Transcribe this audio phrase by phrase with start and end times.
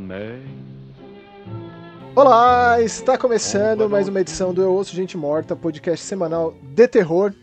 [0.00, 0.40] mer.
[2.14, 7.34] Olá, está começando mais uma edição do Eu Ouço Gente Morta, podcast semanal de terror.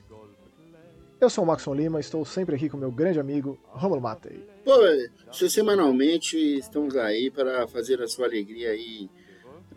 [1.21, 4.45] Eu sou o Maxon Lima, estou sempre aqui com meu grande amigo Romulo Matei.
[4.65, 4.73] Pô,
[5.31, 9.09] se semanalmente estamos aí para fazer a sua alegria aí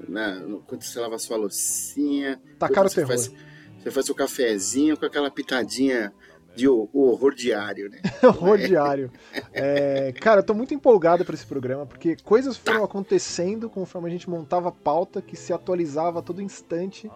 [0.09, 2.41] na, no, quando você lava a sua loucinha.
[2.59, 3.09] Tacar o você terror.
[3.09, 3.33] Faz,
[3.79, 6.13] você faz seu cafezinho com aquela pitadinha
[6.57, 8.01] de o, o horror diário, né?
[8.25, 9.11] horror diário.
[9.53, 14.11] É, cara, eu tô muito empolgado para esse programa, porque coisas foram acontecendo conforme a
[14.11, 17.11] gente montava a pauta, que se atualizava a todo instante.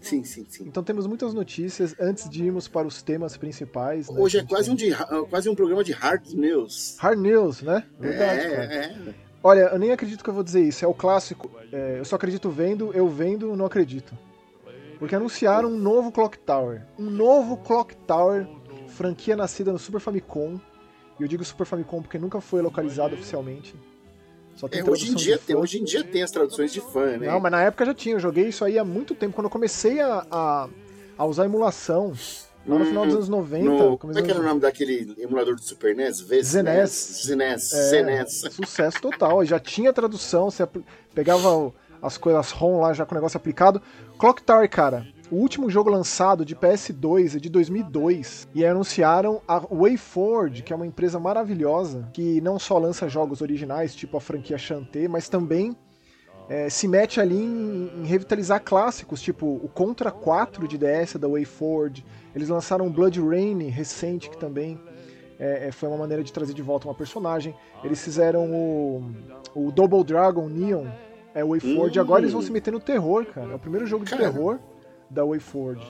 [0.00, 0.64] Sim, sim, sim.
[0.66, 4.10] Então temos muitas notícias antes de irmos para os temas principais.
[4.10, 4.72] né, Hoje é quase tem.
[4.72, 6.96] um, de, quase um programa de hard news.
[6.98, 7.84] Hard News, né?
[8.00, 8.74] Verdade, é, cara.
[8.74, 9.14] é.
[9.44, 10.84] Olha, eu nem acredito que eu vou dizer isso.
[10.84, 11.48] É o clássico.
[11.72, 14.12] é, eu só acredito vendo, eu vendo, não acredito.
[14.98, 16.82] Porque anunciaram um novo Clock Tower.
[16.96, 18.46] Um novo Clock Tower,
[18.92, 20.58] franquia nascida no Super Famicom.
[21.18, 23.74] E eu digo Super Famicom porque nunca foi localizado oficialmente.
[24.54, 27.16] Só tem É, hoje, em dia tem, hoje em dia tem as traduções de fã,
[27.16, 27.26] né?
[27.28, 28.14] Não, mas na época já tinha.
[28.16, 29.34] Eu joguei isso aí há muito tempo.
[29.34, 30.68] Quando eu comecei a, a,
[31.16, 32.12] a usar emulação,
[32.66, 33.64] lá no Hum, final dos anos 90.
[33.84, 36.20] No, como é que era o nome daquele emulador do Super NES?
[36.20, 37.22] V- Zenes.
[37.26, 37.72] Zenes.
[37.72, 38.44] É, Zenes.
[38.50, 39.42] Sucesso total.
[39.44, 40.68] Já tinha tradução, você
[41.14, 43.80] pegava as coisas ROM lá já com o negócio aplicado.
[44.18, 49.62] Clock Tower, cara, o último jogo lançado de PS2 é de 2002 e anunciaram a
[49.74, 54.58] WayForward, que é uma empresa maravilhosa que não só lança jogos originais, tipo a franquia
[54.58, 55.74] Shantae, mas também
[56.50, 61.26] é, se mete ali em, em revitalizar clássicos, tipo o Contra 4 de DS da
[61.26, 62.04] WayForward.
[62.36, 64.78] Eles lançaram Blood Rain recente, que também
[65.38, 67.54] é, é, foi uma maneira de trazer de volta uma personagem.
[67.82, 69.02] Eles fizeram o,
[69.54, 70.88] o Double Dragon Neon,
[71.34, 72.02] é o WayForward, Hum.
[72.02, 73.52] agora eles vão se meter no terror, cara.
[73.52, 74.24] É o primeiro jogo de Cara.
[74.24, 74.58] terror
[75.12, 75.84] da WayForward.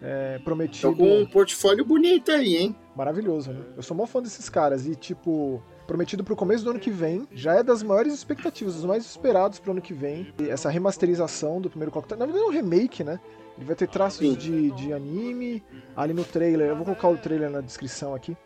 [0.00, 0.90] É, prometido.
[0.90, 2.76] Estão com um portfólio bonito aí, hein?
[2.94, 3.60] Maravilhoso, né?
[3.76, 7.26] Eu sou mó fã desses caras e, tipo, prometido pro começo do ano que vem,
[7.32, 10.32] já é das maiores expectativas, dos mais esperados pro ano que vem.
[10.38, 13.18] E essa remasterização do primeiro Clock Tower, na verdade é um remake, né?
[13.56, 14.34] Ele vai ter traços Sim.
[14.34, 15.62] de, de anime
[15.96, 16.68] ali no trailer.
[16.68, 18.36] Eu vou colocar o trailer na descrição aqui.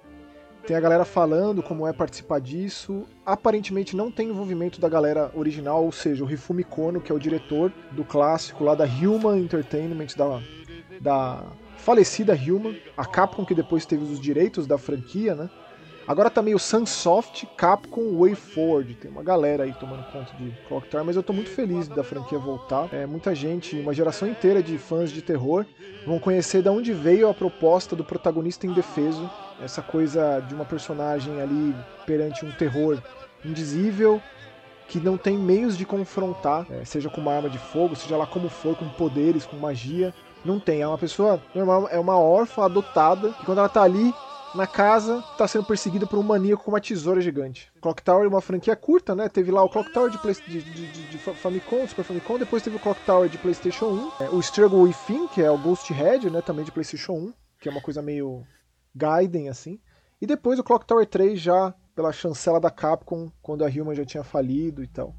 [0.69, 3.07] Tem a galera falando como é participar disso.
[3.25, 7.19] Aparentemente não tem envolvimento da galera original, ou seja, o Rifumi Kono, que é o
[7.19, 10.43] diretor do clássico lá da Human Entertainment, da,
[11.01, 11.43] da
[11.79, 15.49] falecida Human, a Capcom que depois teve os direitos da franquia, né?
[16.09, 18.95] Agora tá meio Sunsoft, Capcom, WayForward.
[18.95, 22.03] Tem uma galera aí tomando conta de Clock Tower, mas eu tô muito feliz da
[22.03, 22.89] franquia voltar.
[22.95, 25.67] É, muita gente, uma geração inteira de fãs de terror
[26.07, 29.31] vão conhecer de onde veio a proposta do protagonista indefeso.
[29.63, 31.77] Essa coisa de uma personagem ali
[32.07, 33.03] perante um terror
[33.45, 34.19] indizível,
[34.89, 38.27] que não tem meios de confrontar, é, seja com uma arma de fogo, seja lá
[38.27, 40.15] como for, com poderes, com magia.
[40.43, 40.81] Não tem.
[40.81, 44.15] É uma pessoa normal, é uma órfã adotada, que quando ela tá ali
[44.55, 47.71] na casa, tá sendo perseguida por um maníaco com uma tesoura gigante.
[47.81, 49.29] Clock Tower é uma franquia curta, né?
[49.29, 52.39] Teve lá o Clock Tower de, Play- de, de, de- de Fa- Famicom, Super Famicom,
[52.39, 55.59] depois teve o Clock Tower de PlayStation 1, é, o Struggle Within, que é o
[55.59, 56.41] Ghost Head, né?
[56.41, 58.45] Também de PlayStation 1, que é uma coisa meio
[58.95, 59.79] Gaiden, assim.
[60.21, 64.05] E depois o Clock Tower 3 já pela chancela da Capcom, quando a Human já
[64.05, 65.15] tinha falido e tal.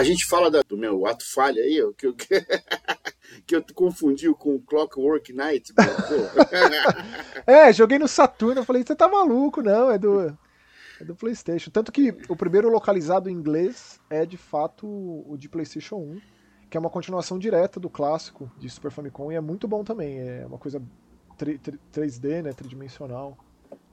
[0.00, 2.14] A gente fala da- do meu ato falha aí, que eu,
[3.46, 5.72] que eu confundi com o Clockwork Night.
[5.76, 6.40] meu, pô.
[7.46, 10.36] É, joguei no Saturno, eu falei, você tá maluco, não, é do,
[11.00, 11.70] é do PlayStation.
[11.70, 16.20] Tanto que o primeiro localizado em inglês é de fato o de PlayStation 1,
[16.70, 20.18] que é uma continuação direta do clássico de Super Famicom e é muito bom também.
[20.18, 20.80] É uma coisa
[21.38, 23.36] 3D, né, tridimensional.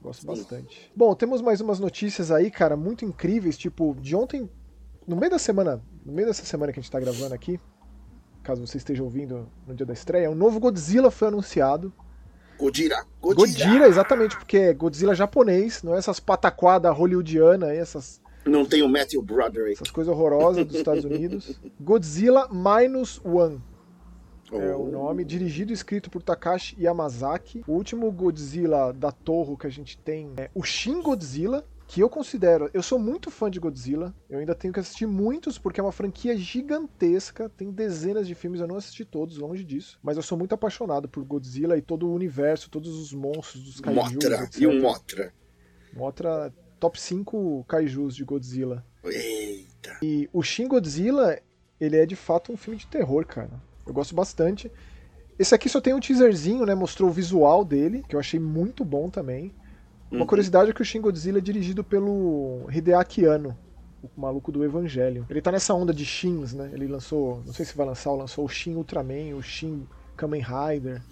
[0.00, 0.90] Gosto bastante.
[0.94, 4.48] Bom, temos mais umas notícias aí, cara, muito incríveis, tipo, de ontem,
[5.08, 7.58] no meio da semana, no meio dessa semana que a gente tá gravando aqui,
[8.42, 11.92] caso você esteja ouvindo no dia da estreia, um novo Godzilla foi anunciado.
[12.58, 13.46] Godira, Godira.
[13.46, 18.82] Godzilla, exatamente, porque é Godzilla japonês, não é essas pataquadas hollywoodianas aí, essas, Não tem
[18.82, 19.72] o Matthew Broderick.
[19.74, 21.58] essas coisas horrorosas dos Estados Unidos.
[21.80, 23.60] Godzilla Minus One
[24.50, 24.90] é o Oh.
[24.90, 27.62] nome, dirigido e escrito por Takashi Yamazaki.
[27.66, 32.10] O último Godzilla da Torre que a gente tem é o Shin Godzilla, que eu
[32.10, 35.82] considero, eu sou muito fã de Godzilla, eu ainda tenho que assistir muitos porque é
[35.82, 40.22] uma franquia gigantesca, tem dezenas de filmes, eu não assisti todos, longe disso, mas eu
[40.22, 44.44] sou muito apaixonado por Godzilla e todo o universo, todos os monstros dos kaijus, Motra.
[44.44, 44.60] etc.
[44.60, 45.32] E o Motra.
[45.94, 48.84] Motra top 5 kaijus de Godzilla.
[49.02, 49.98] Eita.
[50.02, 51.40] E o Shin Godzilla,
[51.80, 53.62] ele é de fato um filme de terror, cara.
[53.86, 54.70] Eu gosto bastante.
[55.38, 56.74] Esse aqui só tem um teaserzinho, né?
[56.74, 59.54] Mostrou o visual dele, que eu achei muito bom também.
[60.10, 60.26] Uma Uhum.
[60.26, 63.56] curiosidade é que o Shin Godzilla é dirigido pelo Hideaki Anno,
[64.02, 65.26] o maluco do Evangelho.
[65.28, 66.70] Ele tá nessa onda de Shins, né?
[66.72, 70.42] Ele lançou, não sei se vai lançar, ou lançou o Shin Ultraman, o Shin Kamen
[70.42, 71.02] Rider.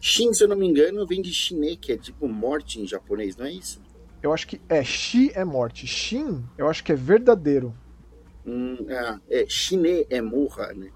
[0.00, 3.36] Shin, se eu não me engano, vem de Shine, que é tipo morte em japonês,
[3.36, 3.80] não é isso?
[4.22, 5.86] Eu acho que é Shi é morte.
[5.86, 7.74] Shin, eu acho que é verdadeiro.
[8.46, 10.90] Hum, é, é Shine é Murra, né?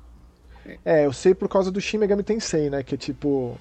[0.85, 2.83] É, eu sei por causa do Shin Megami Tensei, né?
[2.83, 3.57] Que é tipo.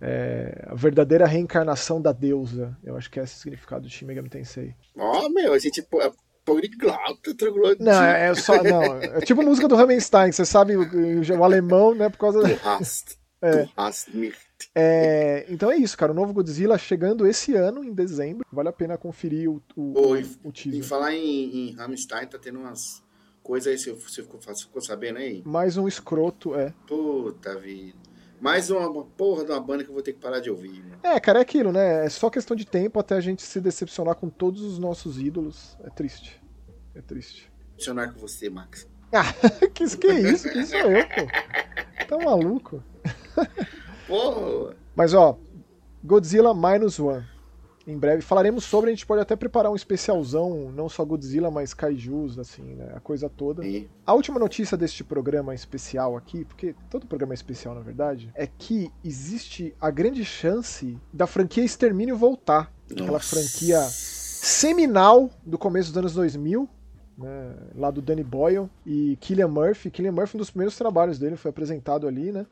[0.00, 2.76] É, a verdadeira reencarnação da deusa.
[2.84, 4.74] Eu acho que é esse o significado do Shin Megami Tensei.
[4.96, 6.00] Ó, oh, meu, esse tipo.
[6.00, 6.10] É
[6.48, 7.34] poliglota,
[7.78, 8.62] Não, é, é só.
[8.62, 12.08] Não, é tipo música do Ramenstein, você sabe o, o, alemão, né?
[12.08, 12.42] Por causa.
[12.42, 13.18] Du hast.
[13.42, 13.64] É.
[13.64, 14.48] Du hast nicht.
[14.74, 16.12] É, então é isso, cara.
[16.12, 18.46] O novo Godzilla chegando esse ano, em dezembro.
[18.50, 20.80] Vale a pena conferir o, o, Oi, o teaser.
[20.80, 23.02] Em falar em, em Rammstein, tá tendo umas
[23.42, 25.42] coisas aí, você ficou, ficou sabendo aí?
[25.44, 26.74] Mais um escroto, é.
[26.86, 28.07] Puta vida.
[28.40, 30.82] Mais uma porra de uma banda que eu vou ter que parar de ouvir.
[30.82, 31.00] Mano.
[31.02, 32.06] É, cara, é aquilo, né?
[32.06, 35.76] É só questão de tempo até a gente se decepcionar com todos os nossos ídolos.
[35.82, 36.40] É triste.
[36.94, 37.50] É triste.
[37.70, 38.86] Decepcionar com você, Max.
[39.12, 39.32] Ah,
[39.74, 40.50] que, que isso?
[40.50, 42.06] Quem sou eu, pô?
[42.06, 42.82] Tá maluco?
[44.06, 44.76] Porra!
[44.94, 45.38] Mas ó,
[46.04, 47.26] Godzilla Minus One.
[47.88, 51.72] Em breve falaremos sobre, a gente pode até preparar um especialzão, não só Godzilla, mas
[51.72, 52.92] Kaijus, assim, né?
[52.94, 53.66] A coisa toda.
[53.66, 53.88] E?
[54.04, 58.46] A última notícia deste programa especial aqui, porque todo programa é especial na verdade, é
[58.46, 62.70] que existe a grande chance da franquia Extermínio voltar.
[62.90, 63.02] Nossa.
[63.04, 66.68] Aquela franquia seminal do começo dos anos 2000,
[67.16, 69.90] né, lá do Danny Boyle e Killian Murphy.
[69.90, 72.46] Killian Murphy, um dos primeiros trabalhos dele, foi apresentado ali, né?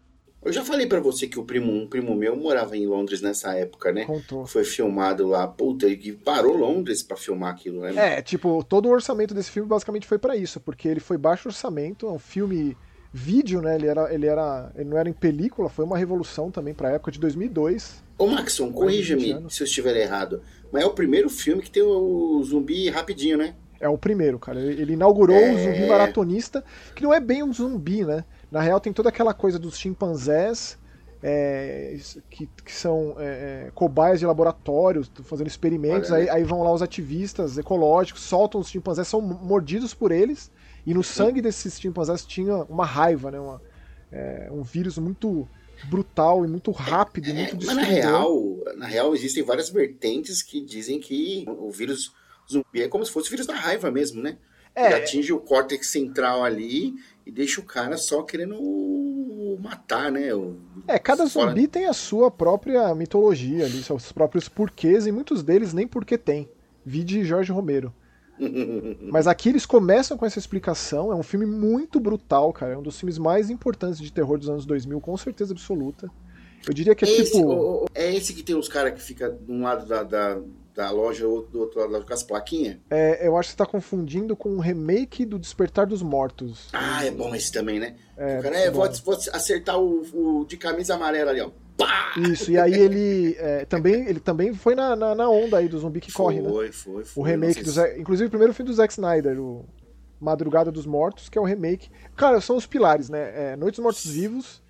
[0.47, 3.53] Eu já falei para você que o primo, um primo meu morava em Londres nessa
[3.55, 4.05] época, né?
[4.05, 4.47] Contou.
[4.47, 7.93] Foi filmado lá, puta, e parou Londres para filmar aquilo, né?
[7.97, 11.49] É, tipo, todo o orçamento desse filme basicamente foi para isso, porque ele foi baixo
[11.49, 12.77] orçamento, é um filme
[13.13, 13.75] vídeo, né?
[13.75, 17.11] Ele era, ele era, ele não era em película, foi uma revolução também para época
[17.11, 18.05] de 2002.
[18.17, 22.41] Ô Maxon, corrija-me se eu estiver errado, mas é o primeiro filme que tem o
[22.45, 23.57] zumbi rapidinho, né?
[23.81, 24.61] É o primeiro, cara.
[24.61, 25.53] Ele inaugurou é...
[25.53, 26.65] o zumbi maratonista,
[26.95, 28.25] que não é bem um zumbi, né?
[28.51, 30.79] Na real, tem toda aquela coisa dos chimpanzés
[31.23, 31.99] é,
[32.31, 36.13] que, que, são é, é cobaias de laboratórios, fazendo experimentos.
[36.13, 40.51] Aí, aí, vão lá os ativistas ecológicos, soltam os chimpanzés, são mordidos por eles.
[40.87, 43.41] E no sangue desses chimpanzés tinha uma raiva, né?
[43.41, 43.61] Uma,
[44.13, 45.49] é, um vírus muito
[45.85, 50.61] brutal e muito rápido, e muito Mas na real, na real existem várias vertentes que
[50.61, 52.13] dizem que o vírus
[52.51, 54.39] zumbi é como se fosse o vírus da raiva mesmo, né?
[54.75, 54.87] É.
[54.87, 56.95] Ele atinge o córtex central ali
[57.27, 58.57] e deixa o cara só querendo
[59.61, 60.33] matar, né?
[60.33, 60.57] O,
[60.87, 61.49] é, cada fora...
[61.49, 66.17] zumbi tem a sua própria mitologia ali, seus próprios porquês, e muitos deles nem porque
[66.17, 66.49] tem.
[66.85, 67.93] Vide Jorge Romero.
[69.11, 71.11] Mas aqui eles começam com essa explicação.
[71.11, 72.75] É um filme muito brutal, cara.
[72.75, 76.09] É um dos filmes mais importantes de terror dos anos 2000, com certeza absoluta.
[76.67, 77.87] Eu diria que é esse, tipo.
[77.95, 80.41] É esse que tem os caras que fica de um lado da, da,
[80.77, 82.77] da loja ou do outro lado com as plaquinhas?
[82.91, 86.69] É, eu acho que você tá confundindo com o remake do Despertar dos Mortos.
[86.73, 87.97] Ah, é bom esse também, né?
[88.17, 91.51] É, o cara, é, vou, vou, acertar o, o, de camisa amarela ali, ó.
[91.79, 92.15] Pá!
[92.19, 95.79] Isso, e aí ele é, também, ele também foi na, na, na, onda aí do
[95.79, 96.49] zumbi que foi, corre, né?
[96.49, 97.23] Foi, foi, foi.
[97.23, 99.67] O remake do Zack, Inclusive o primeiro filme do Zack Snyder, o
[100.21, 101.91] Madrugada dos Mortos, que é o remake.
[102.15, 103.53] Cara, são os pilares, né?
[103.53, 104.63] É, Noites Mortos Vivos,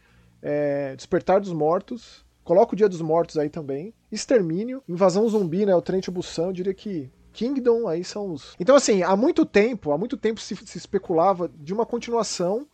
[0.42, 3.92] é, Despertar dos Mortos Coloca o Dia dos Mortos aí também.
[4.10, 5.74] Extermínio, Invasão Zumbi, né?
[5.74, 8.54] O Trent Busan, eu diria que Kingdom aí são os.
[8.58, 12.66] Então, assim, há muito tempo, há muito tempo se, se especulava de uma continuação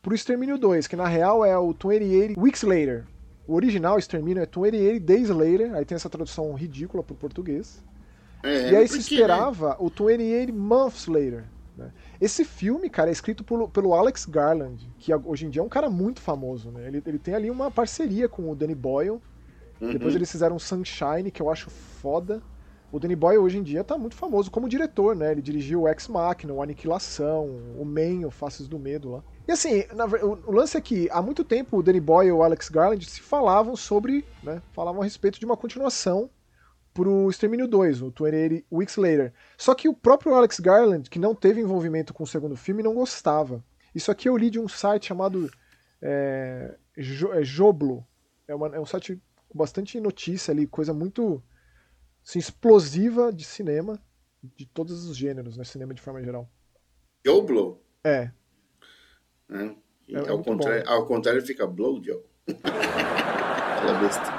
[0.00, 3.04] pro Extermínio 2, que na real é o 28 Weeks Later.
[3.46, 7.82] O original Extermínio é 28 Days Later, aí tem essa tradução ridícula pro português.
[8.42, 9.76] É, e aí se esperava né?
[9.78, 11.44] o 28 Months Later.
[11.76, 11.92] Né?
[12.20, 15.68] Esse filme, cara, é escrito pelo, pelo Alex Garland, que hoje em dia é um
[15.68, 16.70] cara muito famoso.
[16.70, 16.86] Né?
[16.86, 19.20] Ele, ele tem ali uma parceria com o Danny Boyle.
[19.80, 19.92] Uhum.
[19.92, 22.42] Depois eles fizeram Sunshine, que eu acho foda.
[22.92, 25.32] O Danny Boyle hoje em dia tá muito famoso como diretor, né?
[25.32, 27.44] Ele dirigiu o Ex Machina, o Aniquilação,
[27.76, 29.24] o Man, o Faces do Medo lá.
[29.46, 32.32] E assim, na, o, o, lance é que há muito tempo o Danny Boyle e
[32.32, 34.62] o Alex Garland se falavam sobre, né?
[34.72, 36.30] Falavam a respeito de uma continuação
[36.94, 39.32] pro Extermínio 2, o 28 Weeks Later.
[39.58, 42.94] Só que o próprio Alex Garland, que não teve envolvimento com o segundo filme, não
[42.94, 43.62] gostava.
[43.94, 45.50] Isso aqui eu li de um site chamado
[46.00, 48.06] é, é Joblo.
[48.48, 49.20] É, uma, é, um site
[49.56, 51.42] bastante notícia ali, coisa muito
[52.24, 54.00] assim, explosiva de cinema,
[54.42, 55.64] de todos os gêneros, né?
[55.64, 56.48] Cinema de forma geral.
[57.24, 57.82] Joblo?
[58.04, 58.30] É.
[59.50, 59.74] é.
[60.10, 62.22] é ao, contrário, ao contrário fica Blowjob.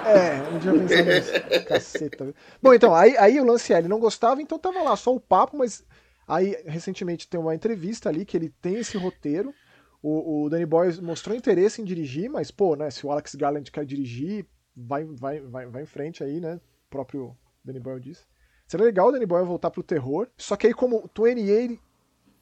[0.06, 0.72] É, um dia
[1.04, 1.32] nisso.
[1.68, 2.34] Caceta.
[2.62, 5.20] Bom, então, aí, aí o lance é, ele não gostava, então tava lá só o
[5.20, 5.84] papo, mas
[6.28, 9.54] aí recentemente tem uma entrevista ali que ele tem esse roteiro.
[10.02, 13.70] O, o Danny Boy mostrou interesse em dirigir, mas, pô, né, se o Alex Garland
[13.72, 14.46] quer dirigir,
[14.78, 16.56] vai, vai, vai, vai em frente aí, né?
[16.56, 18.26] O próprio Danny Boyle disse.
[18.68, 21.82] Seria legal o Danny Boyle voltar pro terror, só que aí como 28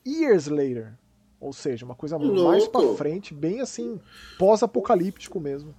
[0.06, 0.98] Years Later,
[1.40, 2.44] ou seja, uma coisa Louco.
[2.44, 4.00] mais pra frente, bem assim,
[4.38, 5.74] pós-apocalíptico mesmo.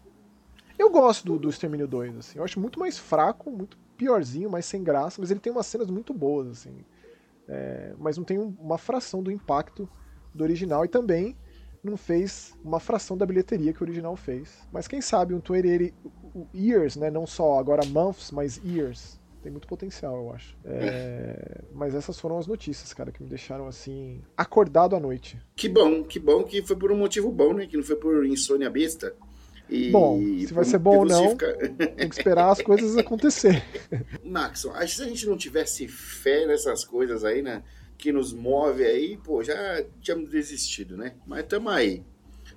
[0.78, 2.38] Eu gosto do, do Extermínio 2, assim.
[2.38, 5.90] Eu acho muito mais fraco, muito piorzinho, mais sem graça, mas ele tem umas cenas
[5.90, 6.84] muito boas, assim.
[7.48, 9.88] é, mas não tem uma fração do impacto
[10.34, 11.36] do original e também
[11.86, 14.66] não fez uma fração da bilheteria que o original fez.
[14.72, 15.94] Mas quem sabe um 28
[16.54, 17.10] Years, né?
[17.10, 19.18] Não só agora months, mas years.
[19.42, 20.56] Tem muito potencial, eu acho.
[20.64, 25.38] É, mas essas foram as notícias, cara, que me deixaram assim, acordado à noite.
[25.54, 27.66] Que bom, que bom que foi por um motivo bom, né?
[27.66, 29.14] Que não foi por insônia besta.
[29.68, 31.52] E bom, se vai ser bom ou não, fica...
[31.96, 33.62] tem que esperar as coisas acontecer.
[34.24, 37.62] Maxon, acho que se a gente não tivesse fé nessas coisas aí, né?
[37.98, 41.14] Que nos move aí, pô, já tínhamos desistido, né?
[41.26, 42.02] Mas tamo aí.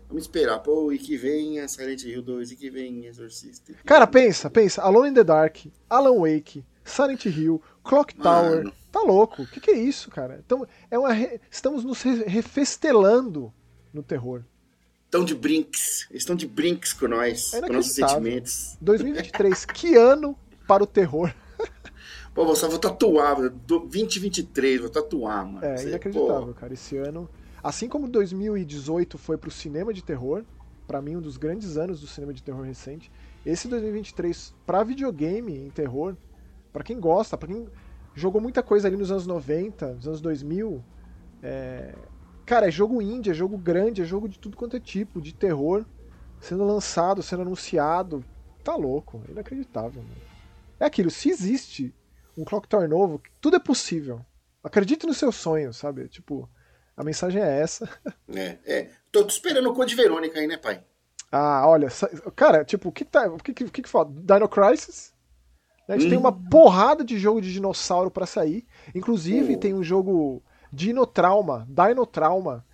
[0.07, 3.71] Vamos esperar, pô, e que vem a Silent Hill 2, e que vem Exorcist.
[3.85, 4.81] Cara, pensa, pensa.
[4.81, 5.57] Alone in the Dark,
[5.89, 8.57] Alan Wake, Silent Hill, Clock Tower.
[8.57, 8.73] Mano.
[8.91, 9.43] Tá louco.
[9.43, 10.41] O que, que, é isso, cara?
[10.43, 11.39] Então, é uma re...
[11.51, 13.53] Estamos nos refestelando
[13.93, 14.43] no terror
[15.09, 16.07] estão de brinks.
[16.11, 18.77] estão de brinks com nós, é com nossos sentimentos.
[18.79, 21.33] 2023, que ano para o terror.
[22.33, 25.65] Pô, só vou tatuar, 2023, vou tatuar, mano.
[25.65, 26.53] É, inacreditável, pô.
[26.53, 26.73] cara.
[26.73, 27.29] Esse ano,
[27.63, 30.43] assim como 2018 foi pro cinema de terror,
[30.87, 33.11] para mim um dos grandes anos do cinema de terror recente,
[33.45, 36.15] esse 2023 para videogame em terror,
[36.71, 37.67] para quem gosta, para quem
[38.15, 40.83] jogou muita coisa ali nos anos 90, nos anos 2000,
[41.41, 41.93] é,
[42.49, 45.35] Cara, é jogo indie, é jogo grande, é jogo de tudo quanto é tipo, de
[45.35, 45.85] terror,
[46.41, 48.25] sendo lançado, sendo anunciado.
[48.63, 50.01] Tá louco, é inacreditável.
[50.01, 50.15] Mano.
[50.79, 51.93] É aquilo, se existe
[52.39, 54.25] um Clock Tower novo, tudo é possível.
[54.63, 56.07] Acredite nos seus sonhos, sabe?
[56.07, 56.49] Tipo,
[56.95, 57.87] a mensagem é essa.
[58.35, 58.89] É, é.
[59.11, 60.83] Tô esperando o Code Verônica aí, né, pai?
[61.31, 61.87] Ah, olha,
[62.35, 63.27] cara, tipo, o que tá.
[63.27, 64.11] O que, que, que, que falta?
[64.11, 65.13] Dino Crisis?
[65.87, 66.09] A gente hum.
[66.09, 68.65] tem uma porrada de jogo de dinossauro para sair.
[68.93, 72.65] Inclusive, tem um jogo Dinotrauma, Dinotrauma,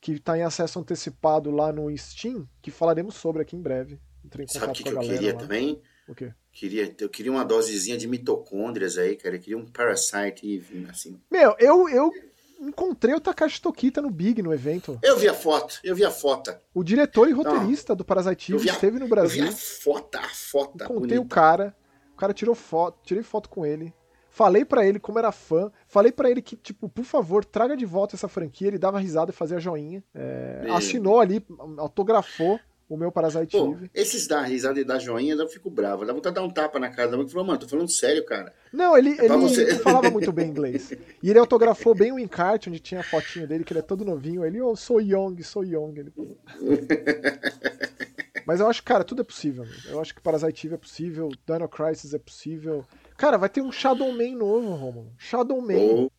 [0.00, 3.98] que está em acesso antecipado lá no Steam, que falaremos sobre aqui em breve.
[4.24, 5.38] Entrei em Sabe o que, que eu queria lá.
[5.38, 5.80] também?
[6.06, 6.34] O quê?
[6.52, 9.36] Queria, eu queria uma dosezinha de mitocôndrias aí, cara.
[9.36, 11.18] Eu queria um Parasite assim.
[11.30, 12.12] Meu, eu, eu
[12.60, 14.98] encontrei o Takashi Tokita no Big, no evento.
[15.02, 16.54] Eu vi a foto, eu vi a foto.
[16.74, 19.46] O diretor e roteirista Não, do Parasite esteve no Brasil.
[19.46, 20.74] Eu vi a foto, a foto.
[20.76, 21.20] Encontrei bonita.
[21.20, 21.74] o cara,
[22.12, 23.92] o cara tirou foto, tirei foto com ele.
[24.28, 25.70] Falei para ele como era fã.
[25.86, 28.68] Falei para ele que, tipo, por favor, traga de volta essa franquia.
[28.68, 30.02] Ele dava risada e fazia joinha.
[30.14, 31.44] É, assinou ali,
[31.76, 32.58] autografou
[32.88, 33.90] o meu Parasite Pô, Eve.
[33.94, 36.04] Esses da risada e da joinha, eu fico bravo.
[36.04, 37.90] Dá vontade de dar um tapa na cara da mãe e falou, mano, tô falando
[37.90, 38.52] sério, cara.
[38.72, 40.92] Não, ele, é ele, ele falava muito bem inglês.
[41.22, 44.04] E ele autografou bem o encarte, onde tinha a fotinho dele, que ele é todo
[44.04, 44.44] novinho.
[44.44, 45.98] Ele, oh, sou young, sou young.
[45.98, 46.12] Ele...
[48.46, 49.64] Mas eu acho, cara, tudo é possível.
[49.86, 52.84] Eu acho que Parasite Eve é possível, Dino Crisis é possível.
[53.16, 55.12] Cara, vai ter um Shadow Man novo, Romulo.
[55.16, 55.78] Shadow Man.
[55.78, 56.10] Oh.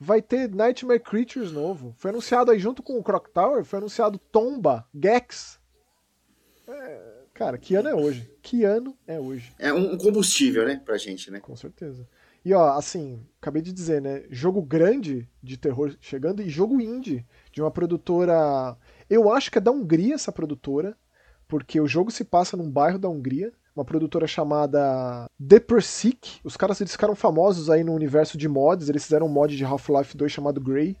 [0.00, 1.94] Vai ter Nightmare Creatures novo.
[1.98, 5.57] Foi anunciado aí junto com o Croc Tower, foi anunciado Tomba, Gex.
[6.68, 7.00] É,
[7.32, 8.30] cara, que ano é hoje?
[8.42, 9.52] Que ano é hoje?
[9.58, 11.40] É um combustível, né, pra gente, né?
[11.40, 12.06] Com certeza.
[12.44, 14.24] E ó, assim, acabei de dizer, né?
[14.30, 18.76] Jogo grande de terror chegando e jogo indie de uma produtora.
[19.08, 20.96] Eu acho que é da Hungria essa produtora,
[21.46, 26.40] porque o jogo se passa num bairro da Hungria uma produtora chamada The Persic.
[26.42, 29.64] Os caras eles ficaram famosos aí no universo de mods, eles fizeram um mod de
[29.64, 30.96] Half-Life 2 chamado Grey.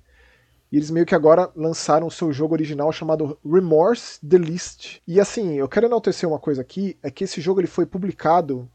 [0.70, 5.00] E eles meio que agora lançaram o seu jogo original chamado Remorse The List.
[5.06, 8.68] E assim, eu quero enaltecer uma coisa aqui, é que esse jogo ele foi publicado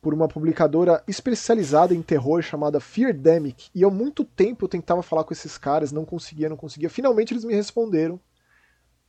[0.00, 3.70] por uma publicadora especializada em terror chamada Feardemic.
[3.74, 6.90] E há muito tempo eu tentava falar com esses caras, não conseguia, não conseguia.
[6.90, 8.20] Finalmente eles me responderam.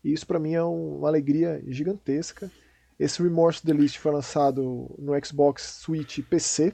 [0.04, 2.50] E isso para mim é uma alegria gigantesca.
[2.98, 6.74] Esse Remorse The List foi lançado no Xbox, Switch e PC.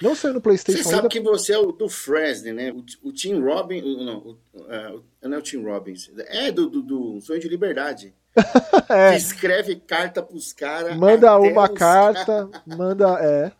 [0.00, 1.08] Não saiu no PlayStation Você sabe ainda.
[1.08, 2.72] que você é o do Fresno, né?
[2.72, 3.82] O, o Tim Robbins.
[3.82, 6.10] Não, o, uh, não é o Tim Robbins.
[6.28, 8.14] É do, do, do Sonho de Liberdade.
[8.88, 9.10] é.
[9.10, 10.96] Que escreve carta pros caras.
[10.96, 12.62] Manda uma carta, cara.
[12.66, 13.18] manda.
[13.20, 13.52] É.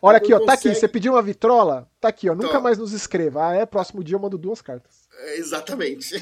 [0.00, 0.46] Olha aqui, ó, consegue...
[0.46, 0.74] tá aqui.
[0.74, 1.88] Você pediu uma vitrola?
[2.00, 2.34] Tá aqui, ó.
[2.34, 3.48] Nunca mais nos escreva.
[3.48, 3.64] Ah, é?
[3.64, 5.08] Próximo dia eu mando duas cartas.
[5.20, 6.16] É, exatamente.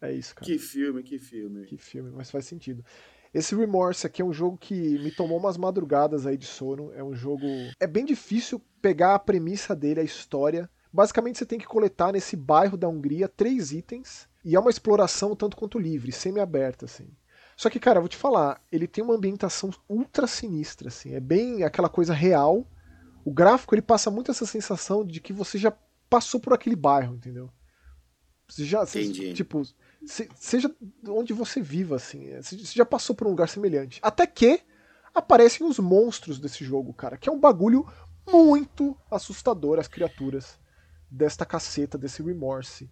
[0.00, 0.46] É isso, cara.
[0.46, 1.66] Que filme, que filme.
[1.66, 2.84] Que filme, mas faz sentido.
[3.36, 6.90] Esse Remorse aqui é um jogo que me tomou umas madrugadas aí de sono.
[6.94, 7.46] É um jogo.
[7.78, 10.70] É bem difícil pegar a premissa dele, a história.
[10.90, 14.26] Basicamente, você tem que coletar nesse bairro da Hungria três itens.
[14.42, 17.10] E é uma exploração tanto quanto livre, semi-aberta, assim.
[17.58, 21.12] Só que, cara, vou te falar, ele tem uma ambientação ultra sinistra, assim.
[21.12, 22.66] É bem aquela coisa real.
[23.22, 25.76] O gráfico, ele passa muito essa sensação de que você já
[26.08, 27.50] passou por aquele bairro, entendeu?
[28.48, 29.34] Você já, Entendi.
[29.34, 29.62] tipo,
[30.06, 30.74] seja
[31.08, 32.28] onde você viva, assim.
[32.30, 33.98] É, você já passou por um lugar semelhante.
[34.02, 34.60] Até que
[35.14, 37.86] aparecem os monstros desse jogo, cara, que é um bagulho
[38.30, 40.58] muito assustador as criaturas
[41.10, 42.90] desta caceta, desse remorse.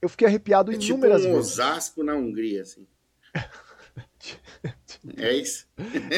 [0.00, 1.52] Eu fiquei arrepiado é inúmeras tipo um vezes.
[1.52, 2.86] Osasco na Hungria, assim.
[5.16, 5.66] é isso?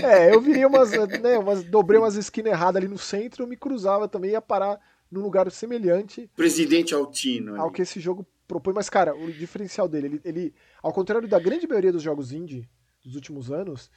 [0.03, 1.65] É, eu virei umas, né, umas.
[1.65, 4.79] Dobrei umas esquinas erradas ali no centro, eu me cruzava também, ia parar
[5.11, 6.31] num lugar semelhante.
[6.37, 7.61] Presidente Altino.
[7.61, 8.75] Ao que esse jogo propõe.
[8.75, 12.69] Mas, cara, o diferencial dele, ele, ele ao contrário da grande maioria dos jogos indie
[13.05, 13.91] dos últimos anos,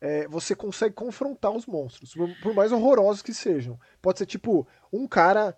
[0.00, 3.78] é, você consegue confrontar os monstros, por, por mais horrorosos que sejam.
[4.00, 5.54] Pode ser tipo um cara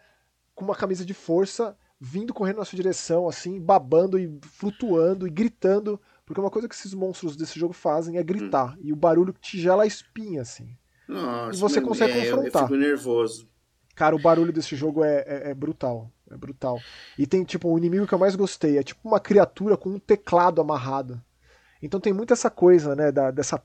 [0.55, 5.31] com uma camisa de força vindo correndo na sua direção, assim, babando e flutuando e
[5.31, 6.01] gritando.
[6.27, 8.75] Porque uma coisa que esses monstros desse jogo fazem é gritar.
[8.75, 8.81] Hum.
[8.83, 10.77] E o barulho te gela a espinha, assim.
[11.07, 12.63] Nossa, e você consegue é, confrontar.
[12.63, 13.49] Eu fico nervoso.
[13.95, 16.11] Cara, o barulho desse jogo é, é, é, brutal.
[16.33, 16.81] É brutal.
[17.19, 18.79] E tem, tipo, o inimigo que eu mais gostei.
[18.79, 21.23] É tipo uma criatura com um teclado amarrado.
[21.83, 23.11] Então tem muito essa coisa, né?
[23.11, 23.63] Da, dessa.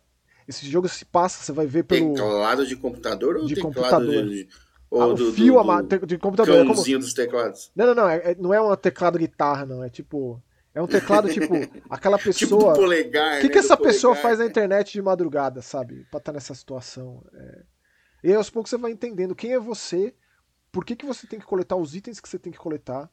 [0.47, 2.13] Esse jogo se passa, você vai ver pelo.
[2.13, 4.25] Teclado de computador ou de teclado computador?
[4.25, 4.47] De,
[4.89, 6.55] ou ah, do, fio do, do, de computador.
[6.55, 6.81] É como...
[6.81, 7.71] dos teclados.
[7.75, 8.09] Não, não, não.
[8.09, 9.83] É, é, não é um teclado guitarra, não.
[9.83, 10.41] É tipo.
[10.73, 11.53] É um teclado, tipo,
[11.89, 12.59] aquela pessoa.
[12.59, 13.37] tipo polegar.
[13.37, 13.53] O que, né?
[13.53, 16.05] que essa pessoa faz na internet de madrugada, sabe?
[16.09, 17.23] Pra estar nessa situação.
[17.33, 17.63] É...
[18.23, 20.13] E aí, aos poucos você vai entendendo quem é você,
[20.77, 23.09] por que, que você tem que coletar os itens que você tem que coletar.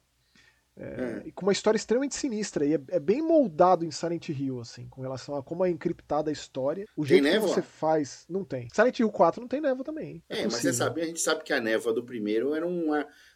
[0.77, 2.63] É, e com uma história extremamente sinistra.
[2.63, 6.29] E é, é, bem moldado em Silent Hill, assim, com relação a como é encriptada
[6.29, 6.85] a história.
[6.95, 8.23] O jeito que você faz.
[8.29, 8.67] Não tem.
[8.71, 10.21] Silent Hill 4 não tem névoa também.
[10.29, 12.91] É, é mas você sabe, a gente sabe que a névoa do primeiro era um,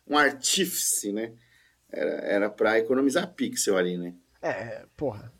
[0.07, 1.33] um artífice, né?
[1.91, 4.13] Era, era pra economizar pixel ali, né?
[4.43, 5.33] É, porra.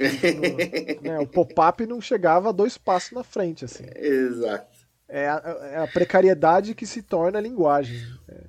[0.00, 3.84] no, né, o pop-up não chegava a dois passos na frente, assim.
[3.94, 4.74] Exato.
[5.08, 8.00] É a, é a precariedade que se torna a linguagem.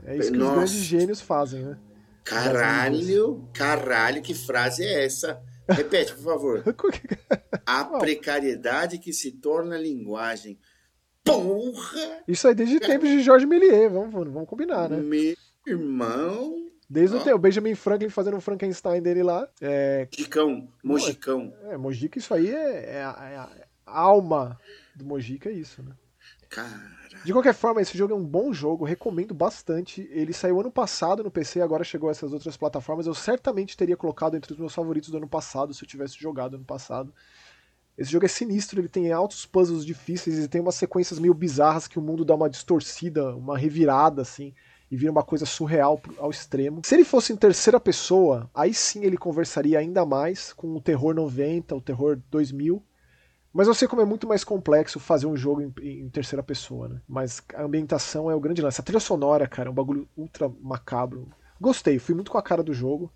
[0.05, 0.51] É, isso que Nossa.
[0.51, 1.77] os grandes gênios fazem, né?
[2.23, 5.41] Caralho, caralho, que frase é essa?
[5.67, 6.63] Repete, por favor.
[7.65, 10.59] A precariedade que se torna linguagem.
[11.23, 12.23] Porra!
[12.27, 14.97] Isso aí desde tempos de Jorge Méliès, vamos, vamos combinar, né?
[14.97, 15.35] Meu
[15.65, 16.65] irmão.
[16.87, 19.47] Desde o Benjamin Franklin fazendo o Frankenstein dele lá.
[19.59, 20.07] É...
[20.11, 21.53] Mojicão, Mojicão.
[21.63, 24.59] É, Mojica, isso aí é, é, a, é a alma
[24.95, 25.93] do Mojica, é isso, né?
[26.49, 26.95] Cara.
[27.23, 30.07] De qualquer forma, esse jogo é um bom jogo, recomendo bastante.
[30.11, 33.07] Ele saiu ano passado no PC, agora chegou a essas outras plataformas.
[33.07, 36.55] Eu certamente teria colocado entre os meus favoritos do ano passado se eu tivesse jogado
[36.55, 37.11] ano passado.
[37.97, 41.87] Esse jogo é sinistro, ele tem altos puzzles difíceis e tem umas sequências meio bizarras
[41.87, 44.53] que o mundo dá uma distorcida, uma revirada assim,
[44.91, 46.81] e vira uma coisa surreal ao extremo.
[46.83, 51.15] Se ele fosse em terceira pessoa, aí sim ele conversaria ainda mais com o terror
[51.15, 52.83] 90, o terror 2000
[53.55, 56.89] mas eu sei como é muito mais complexo fazer um jogo em, em, terceira pessoa,
[56.89, 57.01] né?
[57.07, 58.81] Mas a ambientação é o grande lance.
[58.81, 61.29] A trilha sonora, cara, é um bagulho ultra macabro.
[61.59, 63.09] Gostei, fui muito com a cara do jogo.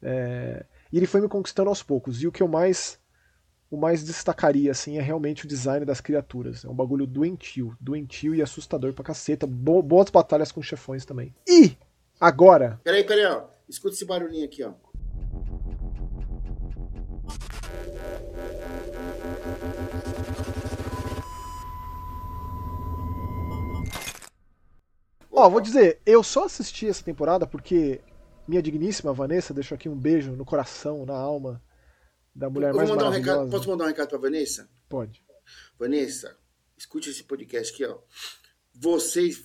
[0.00, 0.64] É...
[0.90, 2.22] E ele foi me conquistando aos poucos.
[2.22, 2.98] E o que eu mais
[3.70, 6.64] o mais destacaria, assim, é realmente o design das criaturas.
[6.64, 9.46] É um bagulho doentio, doentio e assustador pra caceta.
[9.46, 11.34] Bo boas batalhas com chefões também.
[11.46, 11.76] E
[12.18, 12.80] agora.
[12.82, 13.44] Peraí, peraí, ó.
[13.68, 14.72] Escuta esse barulhinho aqui, ó.
[25.36, 28.00] Ó, vou dizer, eu só assisti essa temporada porque
[28.46, 31.60] minha digníssima Vanessa deixou aqui um beijo no coração, na alma
[32.32, 33.32] da mulher mais mandar maravilhosa.
[33.32, 34.70] Um recado, posso mandar um recado pra Vanessa?
[34.88, 35.24] Pode.
[35.76, 36.36] Vanessa,
[36.76, 37.98] escute esse podcast aqui, ó.
[38.72, 39.42] Vocês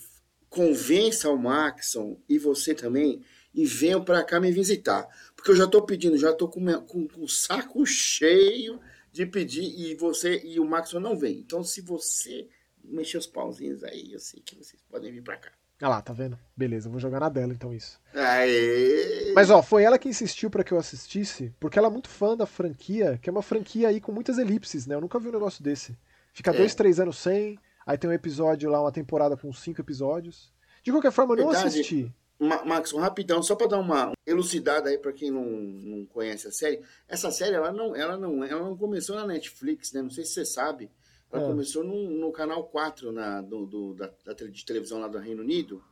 [0.48, 5.08] convençam o Maxon e você também e venham para cá me visitar.
[5.36, 8.80] Porque eu já tô pedindo, já tô com, minha, com, com o saco cheio
[9.12, 11.40] de pedir e você e o Maxon não vem.
[11.40, 12.48] Então, se você
[12.84, 15.52] mexer os pauzinhos aí, eu sei que vocês podem vir para cá.
[15.82, 16.38] Ah lá, tá vendo?
[16.56, 18.00] Beleza, vou jogar na dela então isso.
[18.14, 19.32] Aê.
[19.34, 22.36] Mas ó, foi ela que insistiu para que eu assistisse, porque ela é muito fã
[22.36, 24.96] da franquia, que é uma franquia aí com muitas elipses, né?
[24.96, 25.98] Eu nunca vi um negócio desse.
[26.34, 26.54] Fica é.
[26.54, 30.52] dois, três anos sem, aí tem um episódio lá, uma temporada com cinco episódios.
[30.84, 32.14] De qualquer forma, eu não assisti.
[32.40, 36.52] Max, um rapidão, só para dar uma elucidada aí para quem não, não conhece a
[36.52, 36.82] série.
[37.08, 40.02] Essa série, ela não, ela, não, ela não começou na Netflix, né?
[40.02, 40.90] Não sei se você sabe.
[41.32, 41.48] Ela é.
[41.48, 45.42] começou no, no, canal 4 na, do, do, da, da, de televisão lá do Reino
[45.42, 45.84] Unido.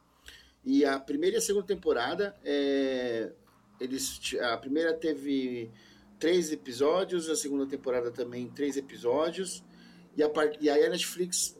[0.65, 3.31] E a primeira e a segunda temporada, é,
[3.79, 5.71] eles, a primeira teve
[6.19, 9.63] três episódios, a segunda temporada também três episódios.
[10.15, 11.55] E, a, e aí a Netflix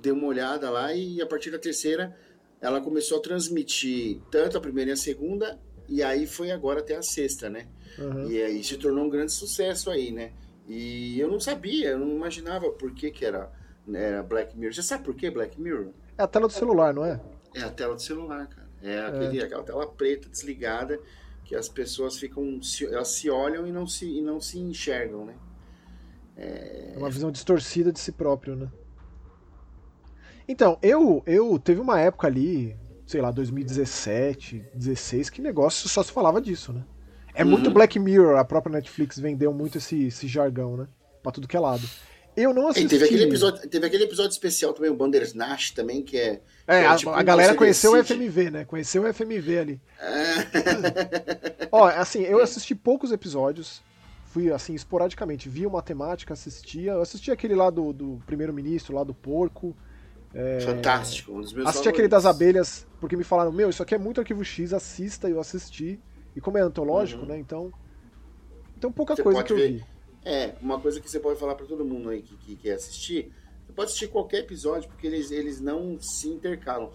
[0.00, 2.14] deu uma olhada lá e a partir da terceira
[2.62, 6.94] ela começou a transmitir tanto a primeira e a segunda, e aí foi agora até
[6.94, 7.66] a sexta, né?
[7.98, 8.30] Uhum.
[8.30, 10.32] E aí se tornou um grande sucesso aí, né?
[10.68, 13.50] E eu não sabia, eu não imaginava por que, que era,
[13.92, 14.74] era Black Mirror.
[14.74, 15.88] Você sabe por que Black Mirror?
[16.16, 17.20] É a tela do celular, não é?
[17.54, 18.68] É a tela do celular, cara.
[18.82, 19.44] É, aquele, é.
[19.44, 20.98] aquela tela preta desligada
[21.44, 22.60] que as pessoas ficam.
[22.90, 25.34] Elas se olham e não se, e não se enxergam, né?
[26.36, 26.92] É...
[26.94, 28.70] é uma visão distorcida de si próprio, né?
[30.48, 36.10] Então, eu, eu teve uma época ali, sei lá, 2017, 16, que negócio só se
[36.10, 36.84] falava disso, né?
[37.34, 37.50] É uhum.
[37.50, 40.86] muito Black Mirror, a própria Netflix vendeu muito esse, esse jargão, né?
[41.22, 41.88] Pra tudo que é lado.
[42.36, 42.86] Eu não assisti.
[42.86, 46.40] E teve aquele, episódio, teve aquele episódio especial também, o Bandersnatch também, que é.
[46.66, 48.64] É, que a, tipo a, galera conheceu o FMV, né?
[48.64, 49.80] Conheceu o FMV ali.
[50.00, 51.68] É.
[51.70, 53.82] Ó, assim, eu assisti poucos episódios.
[54.26, 55.48] Fui, assim, esporadicamente.
[55.48, 56.92] Via uma temática, assistia.
[56.92, 59.76] Eu assisti aquele lá do, do primeiro-ministro, lá do porco.
[60.34, 60.60] É...
[60.60, 61.88] Fantástico, um dos meus Assisti favoritos.
[61.88, 65.38] aquele das abelhas, porque me falaram, meu, isso aqui é muito arquivo X, assista, eu
[65.38, 66.00] assisti.
[66.34, 67.28] E como é antológico, uhum.
[67.28, 67.38] né?
[67.38, 67.72] Então.
[68.76, 69.72] Então pouca Você coisa que eu ver.
[69.72, 69.84] vi.
[70.24, 73.32] É, uma coisa que você pode falar para todo mundo aí que, que quer assistir,
[73.66, 76.92] você pode assistir qualquer episódio, porque eles, eles não se intercalam.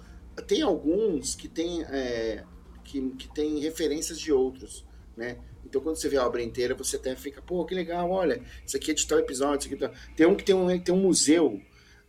[0.47, 2.43] Tem alguns que tem, é,
[2.83, 5.37] que, que tem referências de outros, né?
[5.65, 8.77] Então quando você vê a obra inteira, você até fica, pô, que legal, olha, isso
[8.77, 9.97] aqui é de tal episódio, isso aqui é tal...
[10.15, 11.59] Tem um que tem um, tem um museu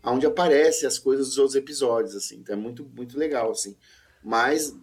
[0.04, 3.76] onde aparece as coisas dos outros episódios, assim, então é muito, muito legal, assim.
[4.22, 4.76] Mas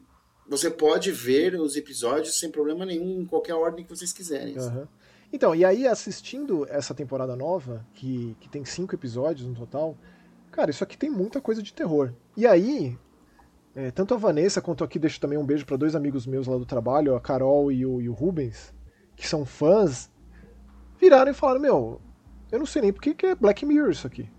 [0.47, 4.57] você pode ver os episódios sem problema nenhum, em qualquer ordem que vocês quiserem.
[4.57, 4.87] Uhum.
[5.33, 9.97] Então, e aí assistindo essa temporada nova, que, que tem cinco episódios no total,
[10.51, 12.13] cara, isso aqui tem muita coisa de terror.
[12.37, 12.97] E aí,
[13.75, 16.57] é, tanto a Vanessa quanto aqui deixo também um beijo para dois amigos meus lá
[16.57, 18.73] do trabalho, a Carol e o, e o Rubens,
[19.15, 20.09] que são fãs,
[20.99, 22.01] viraram e falaram: Meu,
[22.51, 24.29] eu não sei nem porque que é Black Mirror isso aqui.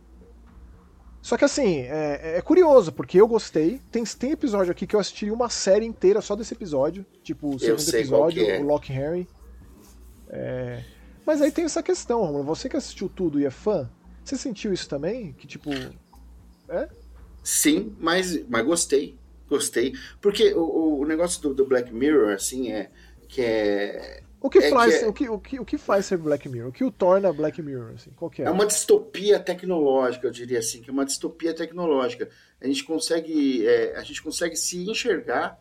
[1.26, 3.80] Só que assim, é, é, curioso, porque eu gostei.
[3.90, 7.04] Tem, tem episódio aqui que eu assisti uma série inteira só desse episódio.
[7.20, 8.60] Tipo, o segundo episódio, é.
[8.60, 9.26] o Lock Harry.
[10.28, 10.84] É...
[11.26, 12.44] Mas aí tem essa questão, Romulo.
[12.44, 13.90] Você que assistiu tudo e é fã,
[14.22, 15.32] você sentiu isso também?
[15.32, 15.68] Que tipo.
[16.68, 16.88] É?
[17.42, 19.18] Sim, mas, mas gostei.
[19.48, 19.94] Gostei.
[20.20, 22.88] Porque o, o negócio do, do Black Mirror, assim, é.
[23.26, 24.22] Que é.
[24.40, 25.09] O que, é faz, que é...
[25.09, 26.68] o, que, o, que, o que faz ser Black Mirror?
[26.68, 27.94] O que o torna Black Mirror?
[27.94, 28.11] Assim?
[28.11, 28.42] Qual é?
[28.42, 32.29] é uma distopia tecnológica, eu diria assim, que é uma distopia tecnológica.
[32.61, 35.61] A gente consegue, é, a gente consegue se enxergar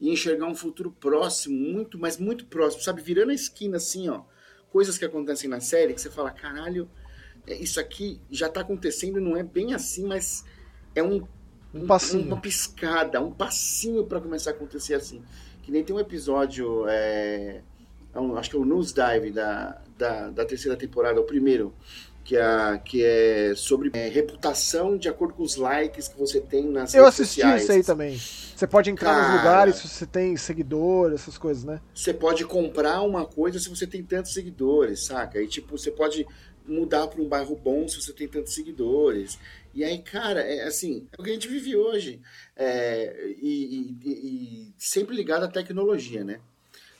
[0.00, 3.00] e enxergar um futuro próximo, muito, mas muito próximo, sabe?
[3.00, 4.22] Virando a esquina assim, ó.
[4.70, 6.90] Coisas que acontecem na série que você fala, caralho,
[7.46, 10.44] é, isso aqui já tá acontecendo, não é bem assim, mas
[10.94, 11.26] é um,
[11.72, 12.26] um passinho.
[12.26, 15.22] uma piscada, um passinho para começar a acontecer assim.
[15.62, 17.62] Que nem tem um episódio, é,
[18.14, 21.74] é um, acho que é o News Dive da, da, da terceira temporada, o primeiro,
[22.24, 26.68] que é, que é sobre é, reputação de acordo com os likes que você tem
[26.68, 27.62] nas Eu assisti sociais.
[27.62, 28.16] isso aí também.
[28.16, 31.80] Você pode entrar Cara, nos lugares se você tem seguidor, essas coisas, né?
[31.94, 35.42] Você pode comprar uma coisa se você tem tantos seguidores, saca?
[35.42, 36.26] E tipo, você pode
[36.64, 39.36] mudar para um bairro bom se você tem tantos seguidores.
[39.74, 42.20] E aí, cara, é assim, é o que a gente vive hoje.
[42.54, 46.38] É, e, e, e sempre ligado à tecnologia, né?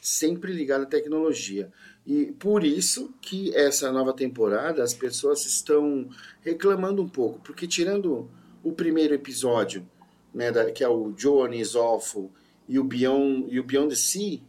[0.05, 1.71] Sempre ligado à tecnologia.
[2.05, 6.09] E por isso que essa nova temporada as pessoas estão
[6.41, 8.29] reclamando um pouco, porque tirando
[8.65, 9.89] o primeiro episódio,
[10.35, 12.33] né, da, que é o Johnny Awful
[12.69, 14.41] e o Beyond e o Beyond the Sea,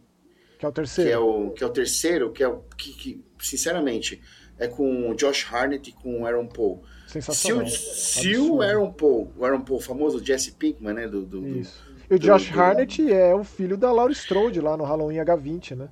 [0.58, 2.92] que é o terceiro, que é o, que é o terceiro, que é o que,
[2.92, 4.20] que sinceramente
[4.58, 6.82] é com o Josh Harnett e com o Aaron Paul.
[7.06, 7.68] Sensacional.
[7.68, 11.46] Se o, se o Aaron Paul, o Aaron Paul, famoso Jesse Pinkman, né, do, do
[11.46, 11.93] Isso.
[12.10, 15.76] E o Josh do, Harnett é o filho da Laura Strode lá no Halloween H20,
[15.76, 15.88] né?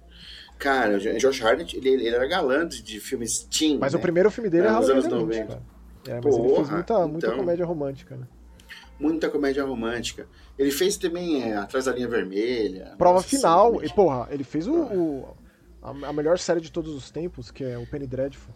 [0.59, 3.79] Cara, o Josh Hartnett, ele, ele era galã de filmes teen.
[3.79, 3.99] Mas né?
[3.99, 5.61] o primeiro filme dele é nos anos 90.
[6.07, 8.27] É, mas Porra, ele fez muita, muita então, comédia romântica, né?
[8.99, 10.29] Muita comédia romântica.
[10.57, 12.95] Ele fez também é, Atrás da Linha Vermelha.
[12.97, 13.79] Prova Final.
[13.79, 15.37] Assim, e, porra, ele fez o, o
[15.83, 18.55] a, a, melhor série de todos os tempos, que é o Penny Dreadful.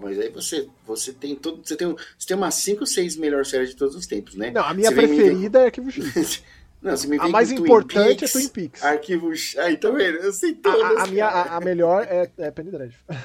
[0.00, 1.60] Mas aí você, você tem todo.
[1.64, 4.50] Você tem, você tem umas 5 ou 6 melhores séries de todos os tempos, né?
[4.50, 6.42] Não, a minha você preferida é Arquivo X.
[6.80, 8.84] Não, você me a mais importante Peaks, é Twin Peaks.
[8.84, 9.56] Arquivos.
[9.58, 10.18] Aí, tá vendo?
[10.18, 10.98] Eu sei todas.
[10.98, 13.04] A, a minha, a, a, melhor é, é Penny Dreadful.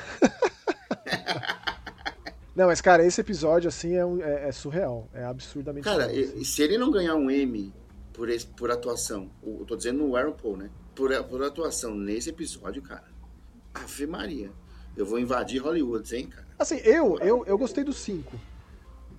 [2.55, 5.07] não, mas, cara, esse episódio, assim, é, um, é, é surreal.
[5.13, 6.43] É absurdamente Cara, assim.
[6.43, 7.71] se ele não ganhar um M
[8.11, 10.71] por, esse, por atuação, eu tô dizendo no Aaron Paul, né?
[10.95, 13.05] Por, por atuação nesse episódio, cara.
[13.73, 14.49] Ave Maria.
[14.97, 16.42] Eu vou invadir Hollywood, hein, cara?
[16.63, 18.39] Assim, eu, eu, eu gostei dos cinco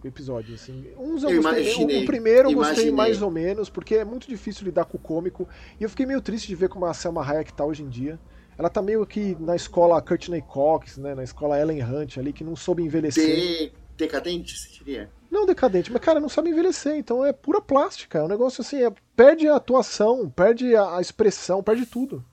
[0.02, 0.92] episódio, assim.
[0.98, 4.64] Uns eu, eu gostei, o, primeiro eu gostei mais ou menos, porque é muito difícil
[4.64, 7.52] lidar com o cômico, e eu fiquei meio triste de ver como a Selma Hayek
[7.52, 8.18] tá hoje em dia.
[8.56, 12.44] Ela tá meio que na escola Courtney Cox, né, na escola Ellen Hunt ali, que
[12.44, 13.24] não soube envelhecer.
[13.24, 13.72] De...
[13.96, 15.10] Decadente, você diria?
[15.30, 18.82] Não decadente, mas cara, não sabe envelhecer, então é pura plástica, é um negócio assim,
[18.82, 22.24] é, perde a atuação, perde a, a expressão, perde tudo.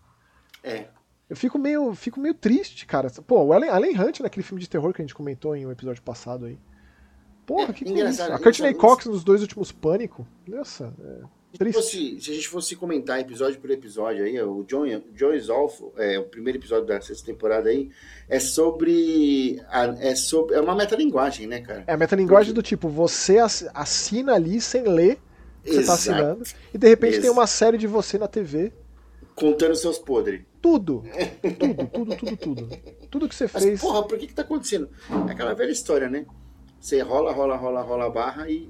[0.64, 0.86] É,
[1.32, 3.10] eu fico meio, fico meio triste, cara.
[3.26, 5.72] Pô, o Ellen, Ellen Hunt, naquele filme de terror que a gente comentou em um
[5.72, 6.60] episódio passado aí.
[7.46, 8.22] Porra, que, que é isso?
[8.22, 10.28] A Courtney Cox nos dois últimos Pânico.
[10.46, 10.94] Nossa,
[11.58, 15.34] é se, fosse, se, a gente fosse comentar episódio por episódio aí, o John, John
[15.34, 17.90] Isolfo, é, o primeiro episódio da sexta temporada aí,
[18.28, 19.62] é sobre.
[19.70, 20.56] A, é sobre.
[20.56, 21.86] É uma metalinguagem, né, cara?
[21.88, 23.38] É a metalinguagem do tipo, você
[23.74, 25.18] assina ali sem ler
[25.64, 27.22] que você tá assinando, e de repente Exato.
[27.22, 28.74] tem uma série de você na TV.
[29.34, 30.51] Contando seus podres.
[30.62, 31.04] Tudo.
[31.58, 32.70] Tudo, tudo, tudo, tudo.
[33.10, 33.82] Tudo que você Mas, fez.
[33.82, 34.90] Porra, por que que tá acontecendo?
[35.28, 36.26] É aquela velha história, né?
[36.80, 38.70] Você rola, rola, rola, rola a barra e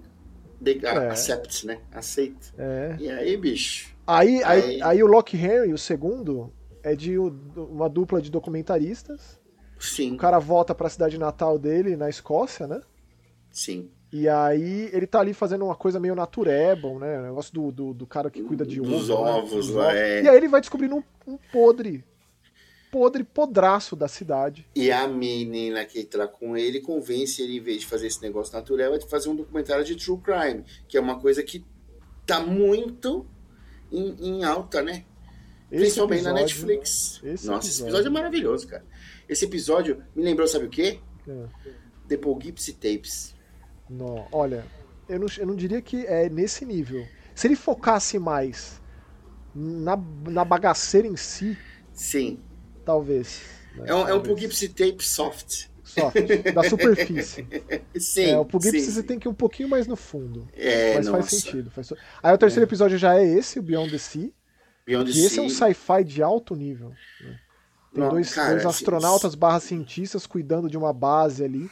[0.59, 1.65] de, é.
[1.65, 1.79] né?
[1.91, 2.47] Aceita.
[2.57, 2.95] É.
[2.99, 3.95] E aí, bicho?
[4.05, 9.39] Aí, aí, aí, aí o Lock Henry, o segundo, é de uma dupla de documentaristas.
[9.79, 10.13] Sim.
[10.13, 12.81] O cara volta para a cidade natal dele, na Escócia, né?
[13.49, 13.89] Sim.
[14.13, 17.19] E aí ele tá ali fazendo uma coisa meio naturebon, né?
[17.19, 19.75] O negócio do, do, do, cara que cuida de Dos ovo, ovos, né?
[19.75, 20.21] lá, é.
[20.23, 22.03] E aí ele vai descobrindo um, um podre.
[22.91, 24.67] Podre, podraço da cidade.
[24.75, 28.53] E a menina que tá com ele convence ele, em vez de fazer esse negócio
[28.53, 31.63] natureba, de fazer um documentário de true crime, que é uma coisa que
[32.25, 33.25] tá muito
[33.89, 35.05] em, em alta, né?
[35.71, 37.21] Esse Principalmente episódio, na Netflix.
[37.23, 37.69] Esse Nossa, episódio.
[37.69, 38.85] esse episódio é maravilhoso, cara.
[39.29, 40.99] Esse episódio me lembrou, sabe o quê?
[41.25, 41.45] É.
[42.09, 43.33] The Poughkeepsie Tapes.
[43.89, 44.65] Não, olha,
[45.07, 47.07] eu não, eu não diria que é nesse nível.
[47.33, 48.80] Se ele focasse mais
[49.53, 51.57] na, na bagaceira em si.
[51.93, 52.39] Sim.
[52.85, 53.41] Talvez.
[53.75, 53.85] Né?
[53.87, 55.67] É um, é um Poughkeepsie Tape soft.
[55.83, 56.15] Soft,
[56.53, 57.45] da superfície.
[57.99, 58.25] sim.
[58.25, 60.47] É, o Poughkeepsie você tem que ir um pouquinho mais no fundo.
[60.53, 61.17] É, mas nossa.
[61.17, 61.69] faz sentido.
[61.69, 61.93] Faz...
[62.23, 62.67] Aí o terceiro é.
[62.67, 64.31] episódio já é esse, o Beyond the Sea.
[64.85, 66.89] Beyond the e esse é um sci-fi de alto nível.
[66.89, 67.39] Né?
[67.93, 71.69] Tem não, dois, cara, dois astronautas barra cientistas cuidando de uma base ali.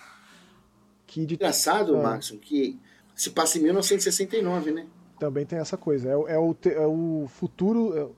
[1.08, 1.36] Que de...
[1.36, 2.04] Engraçado, ah.
[2.04, 2.78] Max, que
[3.16, 4.86] se passa em 1969, né?
[5.20, 6.10] Também tem essa coisa.
[6.10, 8.16] É, é, o, é o futuro.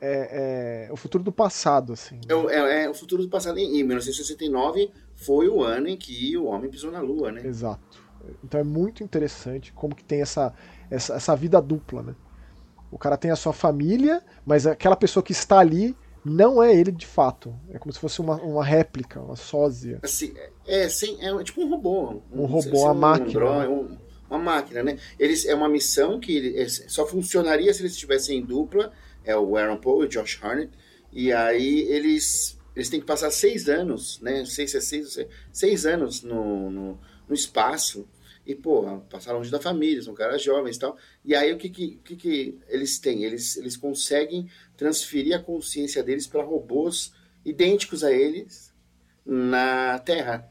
[0.00, 2.16] É, é, é, o futuro do passado, assim.
[2.16, 2.22] Né?
[2.28, 3.58] É, é, é, o futuro do passado.
[3.58, 7.46] Em 1969 foi o ano em que o homem pisou na Lua, né?
[7.46, 8.02] Exato.
[8.42, 10.52] Então é muito interessante como que tem essa,
[10.90, 12.14] essa, essa vida dupla, né?
[12.90, 16.90] O cara tem a sua família, mas aquela pessoa que está ali não é ele
[16.90, 17.54] de fato.
[17.70, 20.00] É como se fosse uma, uma réplica, uma sósia.
[20.02, 20.34] Assim,
[20.66, 22.22] é, sim, é tipo um robô.
[22.32, 23.68] Um, um robô, uma um máquina.
[23.68, 23.96] Um,
[24.30, 24.98] uma máquina, né?
[25.18, 28.92] Eles, é uma missão que ele, só funcionaria se eles estivessem em dupla.
[29.24, 30.70] É o Aaron Paul e o Josh Harnett.
[31.12, 34.44] E aí eles, eles têm que passar seis anos, né?
[34.44, 35.18] Seis, seis, seis,
[35.52, 38.08] seis anos no, no, no espaço
[38.46, 40.96] e, pô, passar longe da família, são caras jovens e tal.
[41.24, 43.24] E aí o que que, que, que eles têm?
[43.24, 47.12] Eles, eles conseguem transferir a consciência deles para robôs
[47.44, 48.72] idênticos a eles
[49.24, 50.50] na Terra.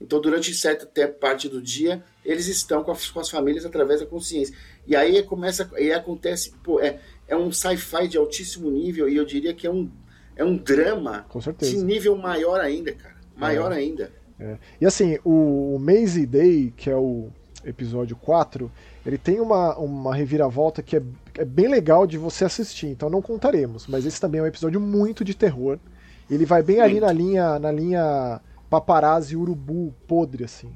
[0.00, 4.54] Então, durante certa parte do dia, eles estão com, com as famílias através da consciência.
[4.86, 9.24] E aí começa, e acontece, pô, é, é um sci-fi de altíssimo nível, e eu
[9.24, 9.90] diria que é um,
[10.36, 11.26] é um drama
[11.58, 13.16] de nível maior ainda, cara.
[13.36, 13.76] Maior é.
[13.76, 14.12] ainda.
[14.38, 14.56] É.
[14.80, 17.28] E assim, o, o Maze Day, que é o
[17.64, 18.70] episódio 4,
[19.04, 21.02] ele tem uma, uma reviravolta que é,
[21.36, 24.80] é bem legal de você assistir, então não contaremos, mas esse também é um episódio
[24.80, 25.78] muito de terror.
[26.30, 30.72] Ele vai bem ali na linha, na linha paparazzi urubu podre, assim.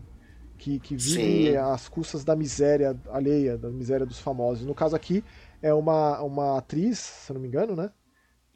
[0.58, 1.56] Que, que vive Sim.
[1.56, 4.64] às custas da miséria alheia, da miséria dos famosos.
[4.64, 5.24] No caso aqui,
[5.60, 7.90] é uma, uma atriz, se não me engano, né?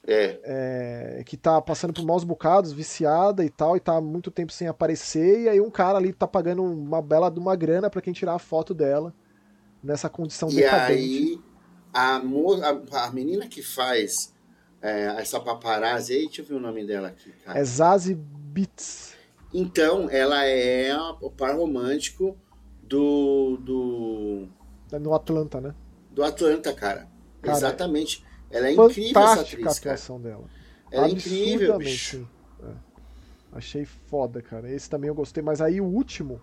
[0.09, 1.19] É.
[1.19, 1.25] é.
[1.25, 4.69] que tá passando por maus bocados, viciada e tal, e tá há muito tempo sem
[4.69, 8.13] aparecer, e aí um cara ali tá pagando uma bela de uma grana para quem
[8.13, 9.13] tirar a foto dela
[9.83, 11.01] nessa condição e decadente.
[11.01, 11.41] E aí,
[11.93, 14.33] a, a, a, menina que faz
[14.81, 17.59] é, essa paparazzi aí, deixa eu ver o nome dela aqui, cara.
[17.59, 19.16] É Zazie Beats.
[19.53, 22.37] Então, ela é o par romântico
[22.83, 23.57] do.
[23.59, 24.49] do...
[24.99, 25.75] No Atlanta, né?
[26.11, 27.09] Do Atlanta, cara.
[27.43, 28.25] cara Exatamente.
[28.51, 30.35] Ela é incrível essa atriz, a atuação cara.
[30.35, 30.45] dela.
[30.91, 32.29] Ela é incrível, bicho.
[32.63, 32.71] É.
[33.53, 34.71] Achei foda, cara.
[34.71, 36.41] Esse também eu gostei, mas aí o último,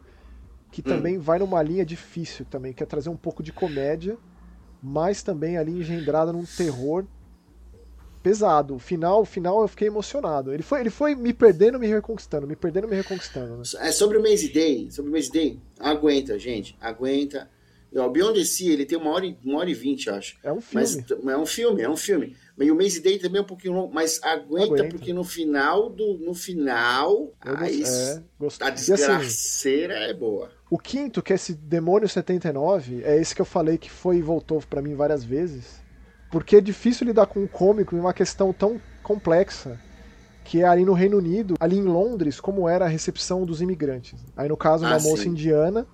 [0.71, 0.83] que hum.
[0.83, 4.17] também vai numa linha difícil também, quer trazer um pouco de comédia,
[4.81, 7.05] mas também ali engendrada num terror
[8.23, 8.75] pesado.
[8.75, 10.53] O final, o final eu fiquei emocionado.
[10.53, 13.57] Ele foi, ele foi me perdendo, me reconquistando, me perdendo, me reconquistando.
[13.57, 13.63] Né?
[13.79, 15.59] É sobre o Maze Day, sobre o Maze Day.
[15.79, 17.49] Aguenta, gente, aguenta.
[17.91, 20.37] O Beyond the Sea, ele tem uma hora, e, uma hora e vinte, acho.
[20.41, 21.05] É um filme.
[21.23, 22.35] Mas, é um filme, é um filme.
[22.59, 24.89] E o Maze Day também é um pouquinho longo, mas aguenta, aguenta.
[24.89, 26.17] porque no final do.
[26.17, 27.31] No final.
[27.39, 28.21] aí, é,
[28.61, 30.49] a desgraceira assim, é boa.
[30.71, 34.21] O quinto, que é esse Demônio 79, é esse que eu falei que foi e
[34.21, 35.82] voltou para mim várias vezes.
[36.33, 39.79] Porque é difícil lidar com um cômico em uma questão tão complexa
[40.43, 44.19] que é ali no Reino Unido, ali em Londres, como era a recepção dos imigrantes.
[44.35, 45.29] Aí no caso, uma ah, moça sim.
[45.29, 45.85] indiana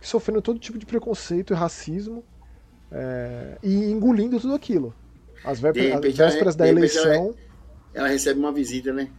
[0.00, 2.24] sofrendo todo tipo de preconceito e racismo
[2.90, 4.94] é, e engolindo tudo aquilo.
[5.44, 7.12] As vésperas, vésperas da eleição.
[7.12, 7.34] Ela,
[7.92, 9.10] ela, recebe uma visita, né?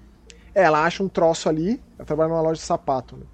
[0.56, 3.28] É, ela acha um troço ali, ela trabalha numa loja de sapato, né?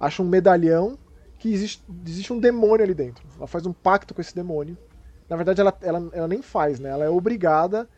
[0.00, 0.96] acha um medalhão
[1.38, 3.22] que existe, existe um demônio ali dentro.
[3.36, 4.74] Ela faz um pacto com esse demônio.
[5.28, 6.90] Na verdade, ela, ela, ela nem faz, né?
[6.90, 7.88] Ela é obrigada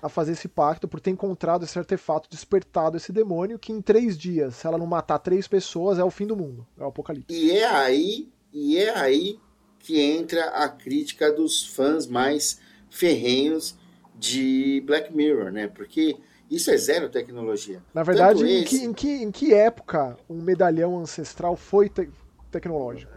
[0.00, 4.16] a fazer esse pacto por ter encontrado esse artefato, despertado esse demônio, que em três
[4.16, 6.66] dias, se ela não matar três pessoas, é o fim do mundo.
[6.78, 7.34] É o apocalipse.
[7.34, 9.38] E é aí, e é aí
[9.78, 13.76] que entra a crítica dos fãs mais ferrenhos
[14.14, 15.68] de Black Mirror, né?
[15.68, 16.16] Porque
[16.50, 17.82] isso é zero tecnologia.
[17.92, 18.64] Na verdade, em, esse...
[18.64, 22.08] que, em, que, em, que, época um medalhão ancestral foi te
[22.50, 23.12] tecnológico?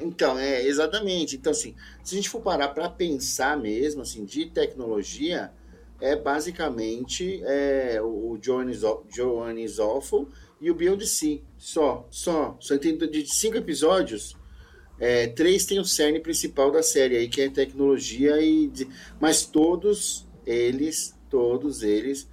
[0.00, 1.36] Então, é, exatamente.
[1.36, 5.52] Então, assim, se a gente for parar para pensar mesmo, assim, de tecnologia,
[6.00, 10.28] é basicamente é, o Joanne Zoffel
[10.60, 11.40] e o Beyond Sea.
[11.56, 12.56] Só, só.
[12.60, 14.36] Só tem de cinco episódios,
[14.98, 18.66] é, três tem o cerne principal da série aí, que é tecnologia e...
[18.68, 18.88] De,
[19.20, 22.28] mas todos eles, todos eles,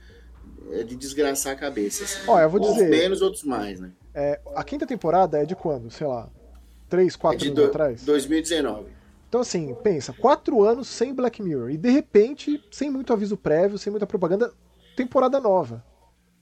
[0.71, 2.03] é de desgraçar a cabeça.
[2.03, 2.19] Assim.
[2.27, 2.89] Ó, eu vou Uns dizer...
[2.89, 3.91] menos, outros mais, né?
[4.13, 5.91] É, a quinta temporada é de quando?
[5.91, 6.31] Sei lá,
[6.89, 8.03] três, quatro é anos do, atrás?
[8.03, 8.89] 2019.
[9.27, 11.69] Então, assim, pensa, quatro anos sem Black Mirror.
[11.69, 14.53] E de repente, sem muito aviso prévio, sem muita propaganda,
[14.95, 15.83] temporada nova.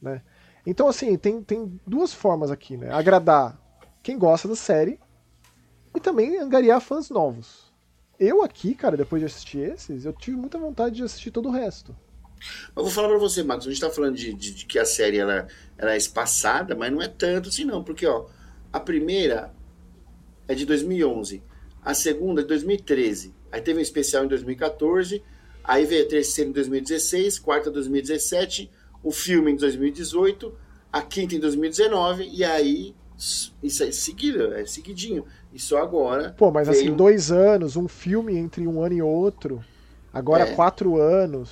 [0.01, 0.21] Né?
[0.65, 2.91] Então, assim, tem, tem duas formas aqui, né?
[2.91, 3.60] Agradar
[4.01, 4.99] quem gosta da série
[5.95, 7.73] e também angariar fãs novos.
[8.19, 11.51] Eu aqui, cara, depois de assistir esses, eu tive muita vontade de assistir todo o
[11.51, 11.95] resto.
[12.75, 14.86] Eu vou falar pra você, Marcos, a gente tá falando de, de, de que a
[14.86, 18.27] série ela, ela é espaçada, mas não é tanto assim não, porque ó,
[18.71, 19.53] a primeira
[20.47, 21.41] é de 2011,
[21.84, 25.23] a segunda é de 2013, aí teve um especial em 2014,
[25.63, 28.69] aí veio a terceira em 2016, quarta em 2017,
[29.03, 30.53] o filme em 2018,
[30.91, 32.95] a quinta em 2019, e aí
[33.62, 35.25] isso é seguido, é seguidinho.
[35.53, 36.34] E só agora.
[36.38, 39.63] Pô, mas assim, dois anos, um filme entre um ano e outro.
[40.12, 40.56] Agora é.
[40.56, 41.49] quatro anos.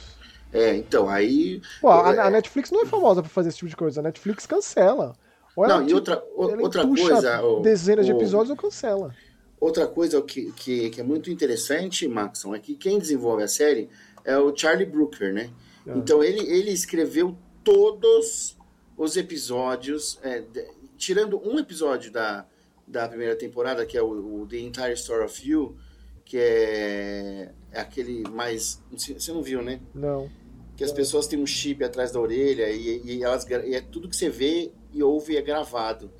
[0.51, 1.61] É, então, aí.
[1.79, 2.19] Pô, a, é...
[2.19, 4.01] a, Netflix não é famosa por fazer esse tipo de coisa.
[4.01, 5.15] A Netflix cancela.
[5.55, 7.41] Ou não, e outra, outra coisa.
[7.61, 9.13] Dezenas o, de episódios ou cancela.
[9.59, 13.89] Outra coisa que, que, que, é muito interessante, Maxon, é que quem desenvolve a série
[14.23, 15.51] é o Charlie Brooker, né?
[15.85, 15.93] Ah.
[15.95, 18.57] Então ele, ele escreveu todos
[18.97, 20.65] os episódios, é, de,
[20.97, 22.45] tirando um episódio da,
[22.87, 25.75] da primeira temporada, que é o, o, The Entire Story of You,
[26.25, 28.81] que é, é aquele mais.
[28.91, 29.79] Você não viu, né?
[29.93, 30.29] Não.
[30.75, 34.09] Que as pessoas têm um chip atrás da orelha e, e, elas, e é tudo
[34.09, 36.11] que você vê e ouve é gravado.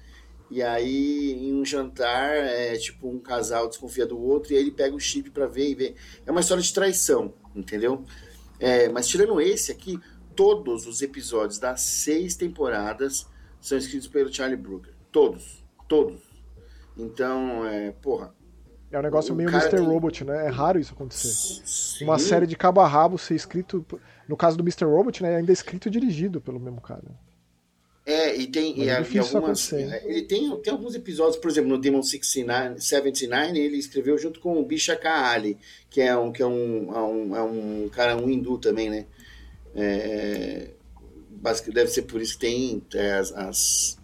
[0.50, 4.72] E aí, em um jantar, é tipo um casal desconfia do outro e aí ele
[4.72, 5.96] pega o chip para ver e ver.
[6.26, 8.04] É uma história de traição, entendeu?
[8.60, 9.98] É, mas tirando esse aqui,
[10.36, 13.26] todos os episódios das seis temporadas
[13.62, 14.94] são escritos pelo Charlie Brooker.
[15.10, 15.64] Todos.
[15.88, 16.20] Todos.
[16.98, 18.36] Então, é, porra.
[18.92, 19.70] É um negócio meio Mr.
[19.70, 19.80] Tem...
[19.80, 20.48] Robot, né?
[20.48, 21.62] É raro isso acontecer.
[21.66, 22.04] Sim.
[22.04, 23.86] Uma série de cabo a rabo ser escrito.
[24.28, 24.84] No caso do Mr.
[24.84, 25.38] Robot, né?
[25.38, 27.04] Ainda é escrito e dirigido pelo mesmo cara.
[28.06, 28.80] É, e tem.
[28.80, 32.82] e, é e algumas, é, ele tem, tem alguns episódios, por exemplo, no Demon 69,
[32.82, 35.58] 79, ele escreveu junto com o Bisha Kahali,
[35.90, 39.06] que é um, que é um, é um, é um cara, um hindu também, né?
[39.76, 40.70] É,
[41.68, 44.02] deve ser por isso que tem é, as, as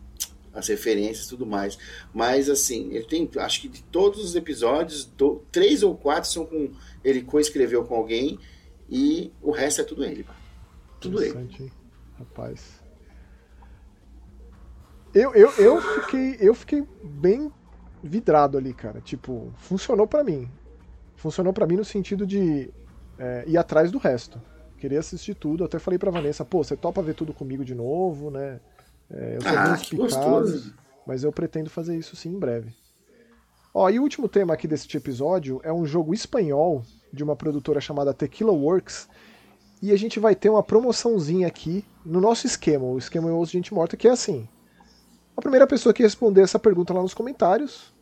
[0.57, 1.77] as referências e tudo mais.
[2.13, 6.45] Mas assim, ele tem, acho que de todos os episódios, do, três ou quatro são
[6.45, 6.71] com
[7.03, 8.39] ele co-escreveu com alguém
[8.89, 10.25] e o resto é tudo ele.
[10.99, 11.71] Tudo ele.
[12.17, 12.76] Rapaz.
[15.17, 17.51] Eu, eu, eu, fiquei, eu fiquei bem
[18.03, 19.01] vidrado ali, cara.
[19.01, 20.47] Tipo, funcionou para mim.
[21.15, 22.69] Funcionou para mim no sentido de
[23.17, 24.39] é, ir atrás do resto.
[24.77, 25.63] Queria assistir tudo.
[25.63, 28.59] Até falei pra Vanessa, pô, você topa ver tudo comigo de novo, né?
[29.09, 30.75] É, eu sou ah, bem gostoso.
[31.05, 32.75] mas eu pretendo fazer isso sim em breve.
[33.73, 37.81] Ó, e o último tema aqui deste episódio é um jogo espanhol de uma produtora
[37.81, 39.09] chamada Tequila Works.
[39.81, 43.73] E a gente vai ter uma promoçãozinha aqui no nosso esquema, o esquema Osso Gente
[43.73, 44.47] Morta, que é assim.
[45.37, 47.93] A primeira pessoa que responder essa pergunta lá nos comentários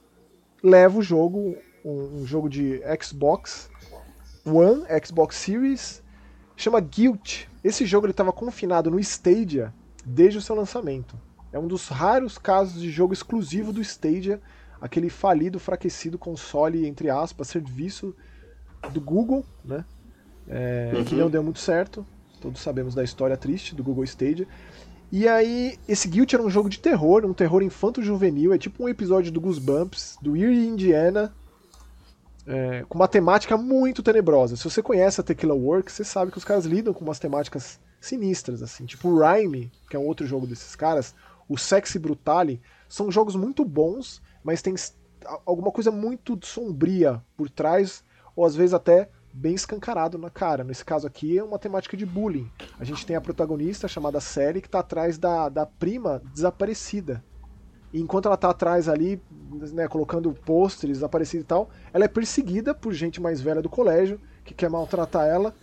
[0.64, 3.70] leva o jogo, um, um jogo de Xbox
[4.46, 6.02] One, Xbox Series,
[6.56, 7.48] chama Guilt.
[7.62, 9.74] Esse jogo ele estava confinado no Stadia
[10.06, 11.20] desde o seu lançamento.
[11.52, 14.42] É um dos raros casos de jogo exclusivo do Stadia,
[14.80, 18.16] aquele falido, fraquecido console, entre aspas, serviço
[18.94, 19.84] do Google, né?
[20.48, 21.04] É, uhum.
[21.04, 22.06] Que não deu muito certo.
[22.40, 24.48] Todos sabemos da história triste do Google Stadia.
[25.18, 28.90] E aí, esse Guilt era um jogo de terror, um terror infanto-juvenil, é tipo um
[28.90, 31.34] episódio do Goosebumps, do Erie, Indiana,
[32.46, 34.58] é, com uma temática muito tenebrosa.
[34.58, 37.80] Se você conhece a Tequila Works, você sabe que os caras lidam com umas temáticas
[38.02, 38.86] sinistras, assim.
[38.86, 41.16] Tipo o Rhyme, que é um outro jogo desses caras,
[41.48, 44.76] o Sexy Brutale, são jogos muito bons, mas tem
[45.46, 48.04] alguma coisa muito sombria por trás,
[48.36, 50.64] ou às vezes até bem escancarado na cara.
[50.64, 52.50] Nesse caso aqui é uma temática de bullying.
[52.80, 57.22] A gente tem a protagonista chamada Sally que está atrás da, da prima desaparecida.
[57.92, 59.22] E enquanto ela está atrás ali,
[59.74, 64.20] né, colocando pôsteres desaparecidos e tal, ela é perseguida por gente mais velha do colégio
[64.44, 65.54] que quer maltratar ela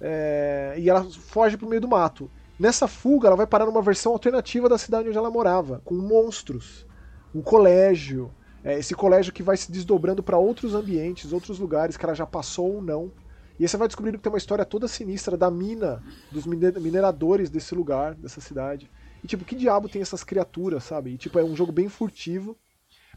[0.00, 2.30] é, e ela foge pro meio do mato.
[2.58, 6.86] Nessa fuga, ela vai parar numa versão alternativa da cidade onde ela morava, com monstros,
[7.34, 8.30] um colégio,
[8.64, 12.26] é, esse colégio que vai se desdobrando para outros ambientes, outros lugares que ela já
[12.26, 13.10] passou ou não.
[13.58, 17.50] E aí você vai descobrindo que tem uma história toda sinistra da mina, dos mineradores
[17.50, 18.90] desse lugar, dessa cidade.
[19.22, 21.10] E tipo, que diabo tem essas criaturas, sabe?
[21.10, 22.56] E tipo, é um jogo bem furtivo.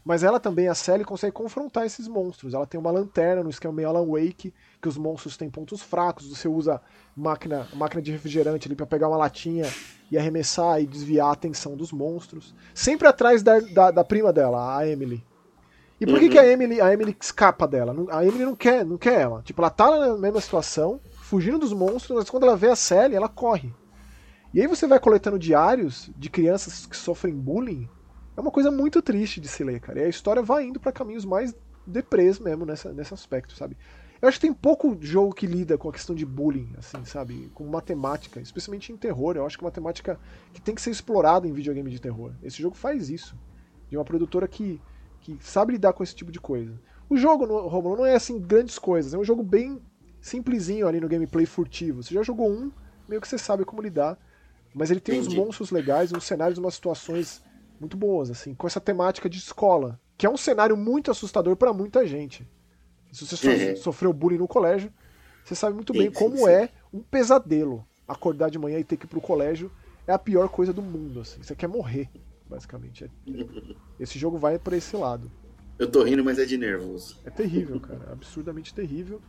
[0.04, 2.52] Mas ela também, a Sally, consegue confrontar esses monstros.
[2.52, 6.28] Ela tem uma lanterna no esquema meio Alan Wake, que os monstros têm pontos fracos.
[6.28, 6.78] Você usa
[7.16, 9.64] máquina, máquina de refrigerante ali para pegar uma latinha
[10.10, 12.54] e arremessar e desviar a atenção dos monstros.
[12.74, 15.24] Sempre atrás da, da, da prima dela, a Emily.
[16.00, 16.20] E por uhum.
[16.20, 17.94] que, que a Emily, a Emily escapa dela?
[18.10, 19.42] A Emily não quer, não quer ela.
[19.42, 23.14] Tipo, ela tá na mesma situação, fugindo dos monstros, mas quando ela vê a Sally,
[23.14, 23.72] ela corre.
[24.52, 27.88] E aí você vai coletando diários de crianças que sofrem bullying.
[28.36, 30.00] É uma coisa muito triste de se ler, cara.
[30.00, 31.54] E a história vai indo para caminhos mais
[31.86, 33.76] deprês mesmo nessa, nesse aspecto, sabe?
[34.20, 37.50] Eu acho que tem pouco jogo que lida com a questão de bullying, assim, sabe?
[37.52, 39.36] Com matemática, especialmente em terror.
[39.36, 40.18] Eu acho que é matemática
[40.52, 42.32] que tem que ser explorada em videogame de terror.
[42.42, 43.36] Esse jogo faz isso.
[43.90, 44.80] De uma produtora que,
[45.24, 46.78] que sabe lidar com esse tipo de coisa.
[47.08, 49.14] O jogo, Romulo, não é assim grandes coisas.
[49.14, 49.80] É um jogo bem
[50.20, 52.02] simplesinho ali no gameplay furtivo.
[52.02, 52.70] Você já jogou um,
[53.08, 54.18] meio que você sabe como lidar.
[54.74, 55.34] Mas ele tem Entendi.
[55.34, 57.42] uns monstros legais, uns cenários, umas situações
[57.80, 61.72] muito boas, assim, com essa temática de escola, que é um cenário muito assustador para
[61.72, 62.46] muita gente.
[63.10, 63.76] Se você uhum.
[63.76, 64.92] sofreu bullying no colégio,
[65.44, 66.48] você sabe muito bem como sim.
[66.48, 67.86] é um pesadelo.
[68.06, 69.70] Acordar de manhã e ter que ir pro colégio
[70.06, 71.42] é a pior coisa do mundo, assim.
[71.42, 72.10] Você quer morrer,
[72.54, 73.04] basicamente.
[73.04, 73.10] É...
[73.98, 75.30] Esse jogo vai para esse lado.
[75.78, 77.18] Eu tô rindo, mas é de nervoso.
[77.24, 78.12] É terrível, cara.
[78.12, 79.20] Absurdamente terrível.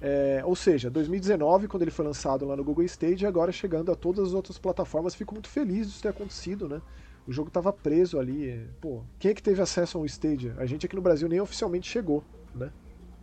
[0.00, 3.94] É, ou seja, 2019, quando ele foi lançado lá no Google Stage, agora chegando a
[3.94, 6.82] todas as outras plataformas, fico muito feliz disso ter acontecido, né?
[7.26, 8.68] O jogo estava preso ali.
[8.80, 10.54] Pô, quem é que teve acesso ao Stadia?
[10.58, 12.22] A gente aqui no Brasil nem oficialmente chegou,
[12.54, 12.70] né?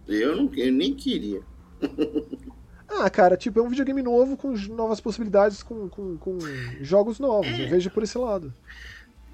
[0.07, 1.41] Eu, não, eu nem queria.
[2.87, 6.39] ah, cara, tipo, é um videogame novo com novas possibilidades, com, com, com
[6.79, 7.47] jogos novos.
[7.47, 7.65] É.
[7.65, 8.51] Eu vejo por esse lado.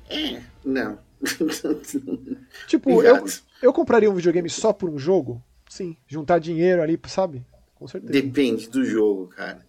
[0.10, 1.00] É, não.
[2.68, 3.26] tipo, eu,
[3.62, 5.42] eu compraria um videogame só por um jogo?
[5.70, 5.98] Sim.
[6.08, 7.46] Juntar dinheiro ali, sabe?
[7.76, 8.14] Com certeza.
[8.14, 9.66] Depende do jogo, cara.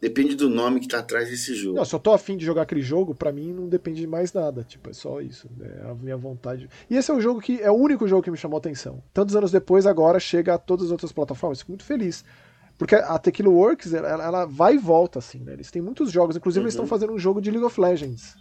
[0.00, 1.76] Depende do nome que tá atrás desse jogo.
[1.76, 4.32] Não, se eu tô afim de jogar aquele jogo, para mim não depende de mais
[4.32, 4.64] nada.
[4.64, 5.46] Tipo, é só isso.
[5.60, 6.70] É a minha vontade.
[6.88, 7.60] E esse é o jogo que.
[7.60, 9.02] É o único jogo que me chamou a atenção.
[9.12, 11.58] Tantos anos depois, agora chega a todas as outras plataformas.
[11.58, 12.24] Fico muito feliz.
[12.78, 15.52] Porque a Tequila Works, ela, ela vai e volta, assim, né?
[15.52, 16.34] Eles têm muitos jogos.
[16.34, 16.64] Inclusive, uhum.
[16.64, 18.36] eles estão fazendo um jogo de League of Legends.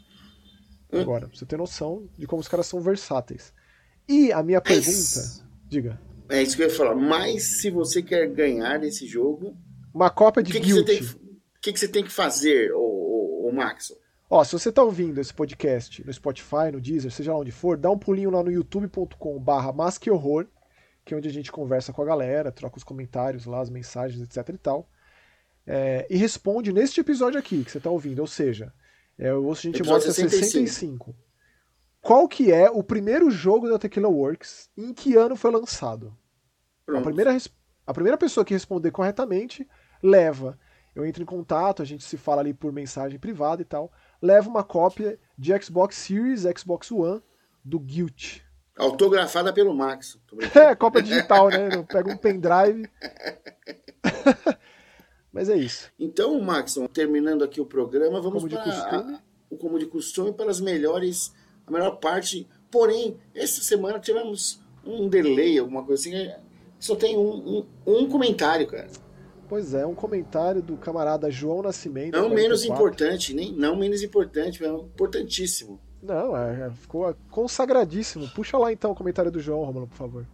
[0.91, 1.01] Uhum.
[1.01, 3.53] Agora, pra você ter noção de como os caras são versáteis.
[4.07, 5.21] E a minha pergunta.
[5.67, 5.99] Diga.
[6.29, 6.95] É isso que eu ia falar.
[6.95, 9.55] Mas se você quer ganhar esse jogo.
[9.93, 10.85] Uma cópia de que o
[11.61, 13.93] que, que, você tem que fazer, o, o, o Max?
[14.29, 17.75] Ó, se você está ouvindo esse podcast no Spotify, no Deezer, seja lá onde for,
[17.75, 19.73] dá um pulinho lá no youtube.com barra
[20.07, 20.47] Horror,
[21.03, 24.21] que é onde a gente conversa com a galera, troca os comentários lá, as mensagens,
[24.21, 24.89] etc e tal.
[25.67, 28.71] É, e responde neste episódio aqui que você está ouvindo, ou seja,
[29.19, 30.67] é, o Osso a gente mostra 65.
[30.67, 31.15] 65.
[32.01, 36.17] Qual que é o primeiro jogo da Tequila Works e em que ano foi lançado?
[36.87, 37.37] A primeira,
[37.85, 39.67] a primeira pessoa que responder corretamente
[40.01, 40.57] leva
[40.95, 43.89] eu entro em contato, a gente se fala ali por mensagem privada e tal.
[44.21, 47.21] Levo uma cópia de Xbox Series, Xbox One
[47.63, 48.41] do Guilt.
[48.77, 50.19] Autografada pelo Max.
[50.55, 51.69] É, cópia digital, né?
[51.73, 52.89] Eu pego um pendrive.
[55.31, 55.91] Mas é isso.
[55.99, 59.13] Então, Max, terminando aqui o programa, vamos como para de costume.
[59.15, 61.33] A, como de costume para as melhores,
[61.65, 62.47] a melhor parte.
[62.71, 66.31] Porém, essa semana tivemos um delay, alguma coisa assim.
[66.79, 68.87] Só tem um, um, um comentário, cara.
[69.47, 72.15] Pois é, um comentário do camarada João Nascimento.
[72.15, 75.79] Não menos importante, nem não menos importante, mas importantíssimo.
[76.01, 78.29] Não, é, é, ficou consagradíssimo.
[78.29, 80.27] Puxa lá então o comentário do João, Romulo, por favor.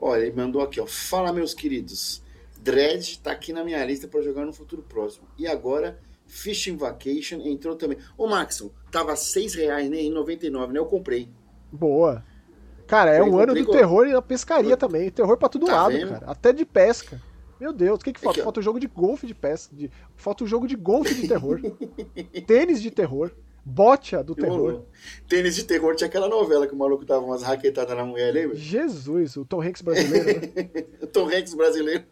[0.00, 0.86] Olha, ele mandou aqui, ó.
[0.86, 2.22] Fala, meus queridos.
[2.64, 5.28] Dread tá aqui na minha lista para jogar no futuro próximo.
[5.36, 7.98] E agora, Fishing Vacation entrou também.
[8.16, 9.98] Ô, Maxon, tava seis reais, né?
[9.98, 10.78] Em 99, né?
[10.78, 11.28] Eu comprei.
[11.70, 12.24] Boa.
[12.86, 14.76] Cara, é eu um ano do terror e na pescaria eu...
[14.78, 15.10] também.
[15.10, 16.08] Terror pra todo tá lado, vendo?
[16.08, 16.26] cara.
[16.26, 17.20] Até de pesca.
[17.60, 18.42] Meu Deus, o que, que falta?
[18.42, 19.76] Falta o jogo de golfe de pesca.
[19.76, 19.90] De...
[20.16, 21.60] Falta o jogo de golfe de terror.
[22.46, 23.30] Tênis de terror.
[23.64, 24.82] Bocha do terror.
[25.26, 28.54] Tênis de terror tinha aquela novela que o maluco tava umas raquetadas na mulher, lembra?
[28.54, 30.84] Jesus, o Tom Hanks brasileiro, né?
[31.00, 32.04] o Tom Hanks brasileiro.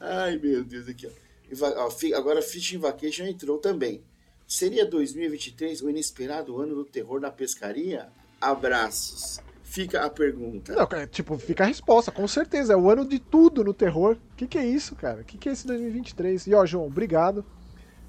[0.00, 2.16] Ai, meu Deus, aqui, ó.
[2.16, 4.02] Agora Fishing Vacation entrou também.
[4.46, 8.08] Seria 2023 o inesperado ano do terror na pescaria?
[8.40, 9.40] Abraços
[9.74, 10.72] fica a pergunta.
[10.72, 12.74] Não, cara, tipo, fica a resposta, com certeza.
[12.74, 14.16] É o ano de tudo no terror.
[14.32, 15.22] O que, que é isso, cara?
[15.22, 16.46] O que, que é esse 2023?
[16.46, 17.44] E ó, João, obrigado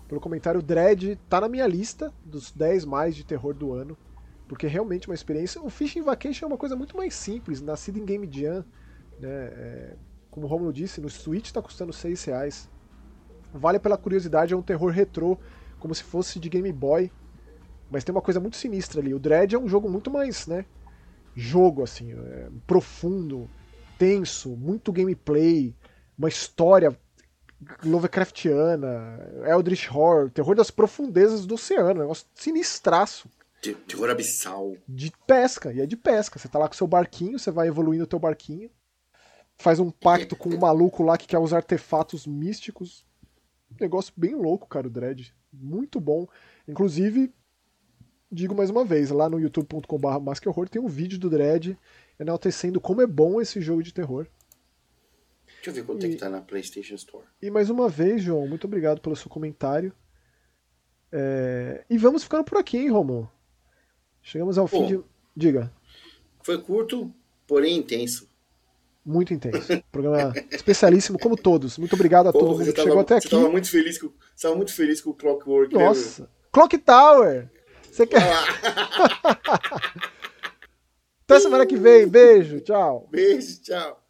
[0.08, 0.62] pelo comentário.
[0.62, 3.98] Dread tá na minha lista dos 10 mais de terror do ano.
[4.48, 5.60] Porque realmente é uma experiência.
[5.60, 8.64] O Fishing Vacation é uma coisa muito mais simples, nascido em Game Jam.
[9.20, 9.30] Né?
[9.30, 9.96] É,
[10.36, 12.70] como o Romulo disse, no Switch tá custando 6 reais.
[13.52, 15.36] Vale pela curiosidade, é um terror retrô,
[15.80, 17.12] como se fosse de Game Boy.
[17.90, 19.14] Mas tem uma coisa muito sinistra ali.
[19.14, 20.66] O Dread é um jogo muito mais, né?
[21.36, 23.50] jogo, assim, é, profundo,
[24.00, 25.76] tenso, muito gameplay,
[26.18, 26.98] uma história
[27.84, 33.30] Lovecraftiana, Eldritch Horror, terror das profundezas do oceano, negócio sinistraço.
[33.62, 34.76] De, terror abissal.
[34.88, 36.40] De pesca, e é de pesca.
[36.40, 38.70] Você tá lá com seu barquinho, você vai evoluindo o teu barquinho,
[39.58, 43.06] faz um pacto com um maluco lá que quer os artefatos místicos.
[43.80, 45.34] Negócio bem louco, cara, o Dread.
[45.52, 46.28] Muito bom.
[46.68, 47.34] Inclusive,
[48.32, 50.08] digo mais uma vez, lá no youtube.com.br
[50.46, 51.78] Horror tem um vídeo do Dread
[52.20, 54.28] enaltecendo como é bom esse jogo de terror.
[55.56, 57.26] Deixa eu ver quanto e, é que tá na PlayStation Store.
[57.42, 59.94] E mais uma vez, João, muito obrigado pelo seu comentário.
[61.12, 61.84] É...
[61.90, 63.32] E vamos ficando por aqui, hein, Romulo?
[64.22, 65.04] Chegamos ao Pô, fim de.
[65.36, 65.72] Diga.
[66.44, 67.14] Foi curto,
[67.48, 68.28] porém intenso.
[69.06, 69.84] Muito intenso.
[69.92, 71.78] Programa especialíssimo, como todos.
[71.78, 73.30] Muito obrigado a Pô, todo mundo que tava, chegou até aqui.
[73.30, 75.76] Você estava muito feliz com, tava muito feliz com o Clockwork.
[75.76, 76.24] Né, Nossa.
[76.24, 77.50] Né, Clock Tower!
[77.92, 78.22] Você quer.
[81.24, 82.08] Até semana que vem.
[82.08, 83.08] Beijo, tchau.
[83.12, 84.05] Beijo, tchau.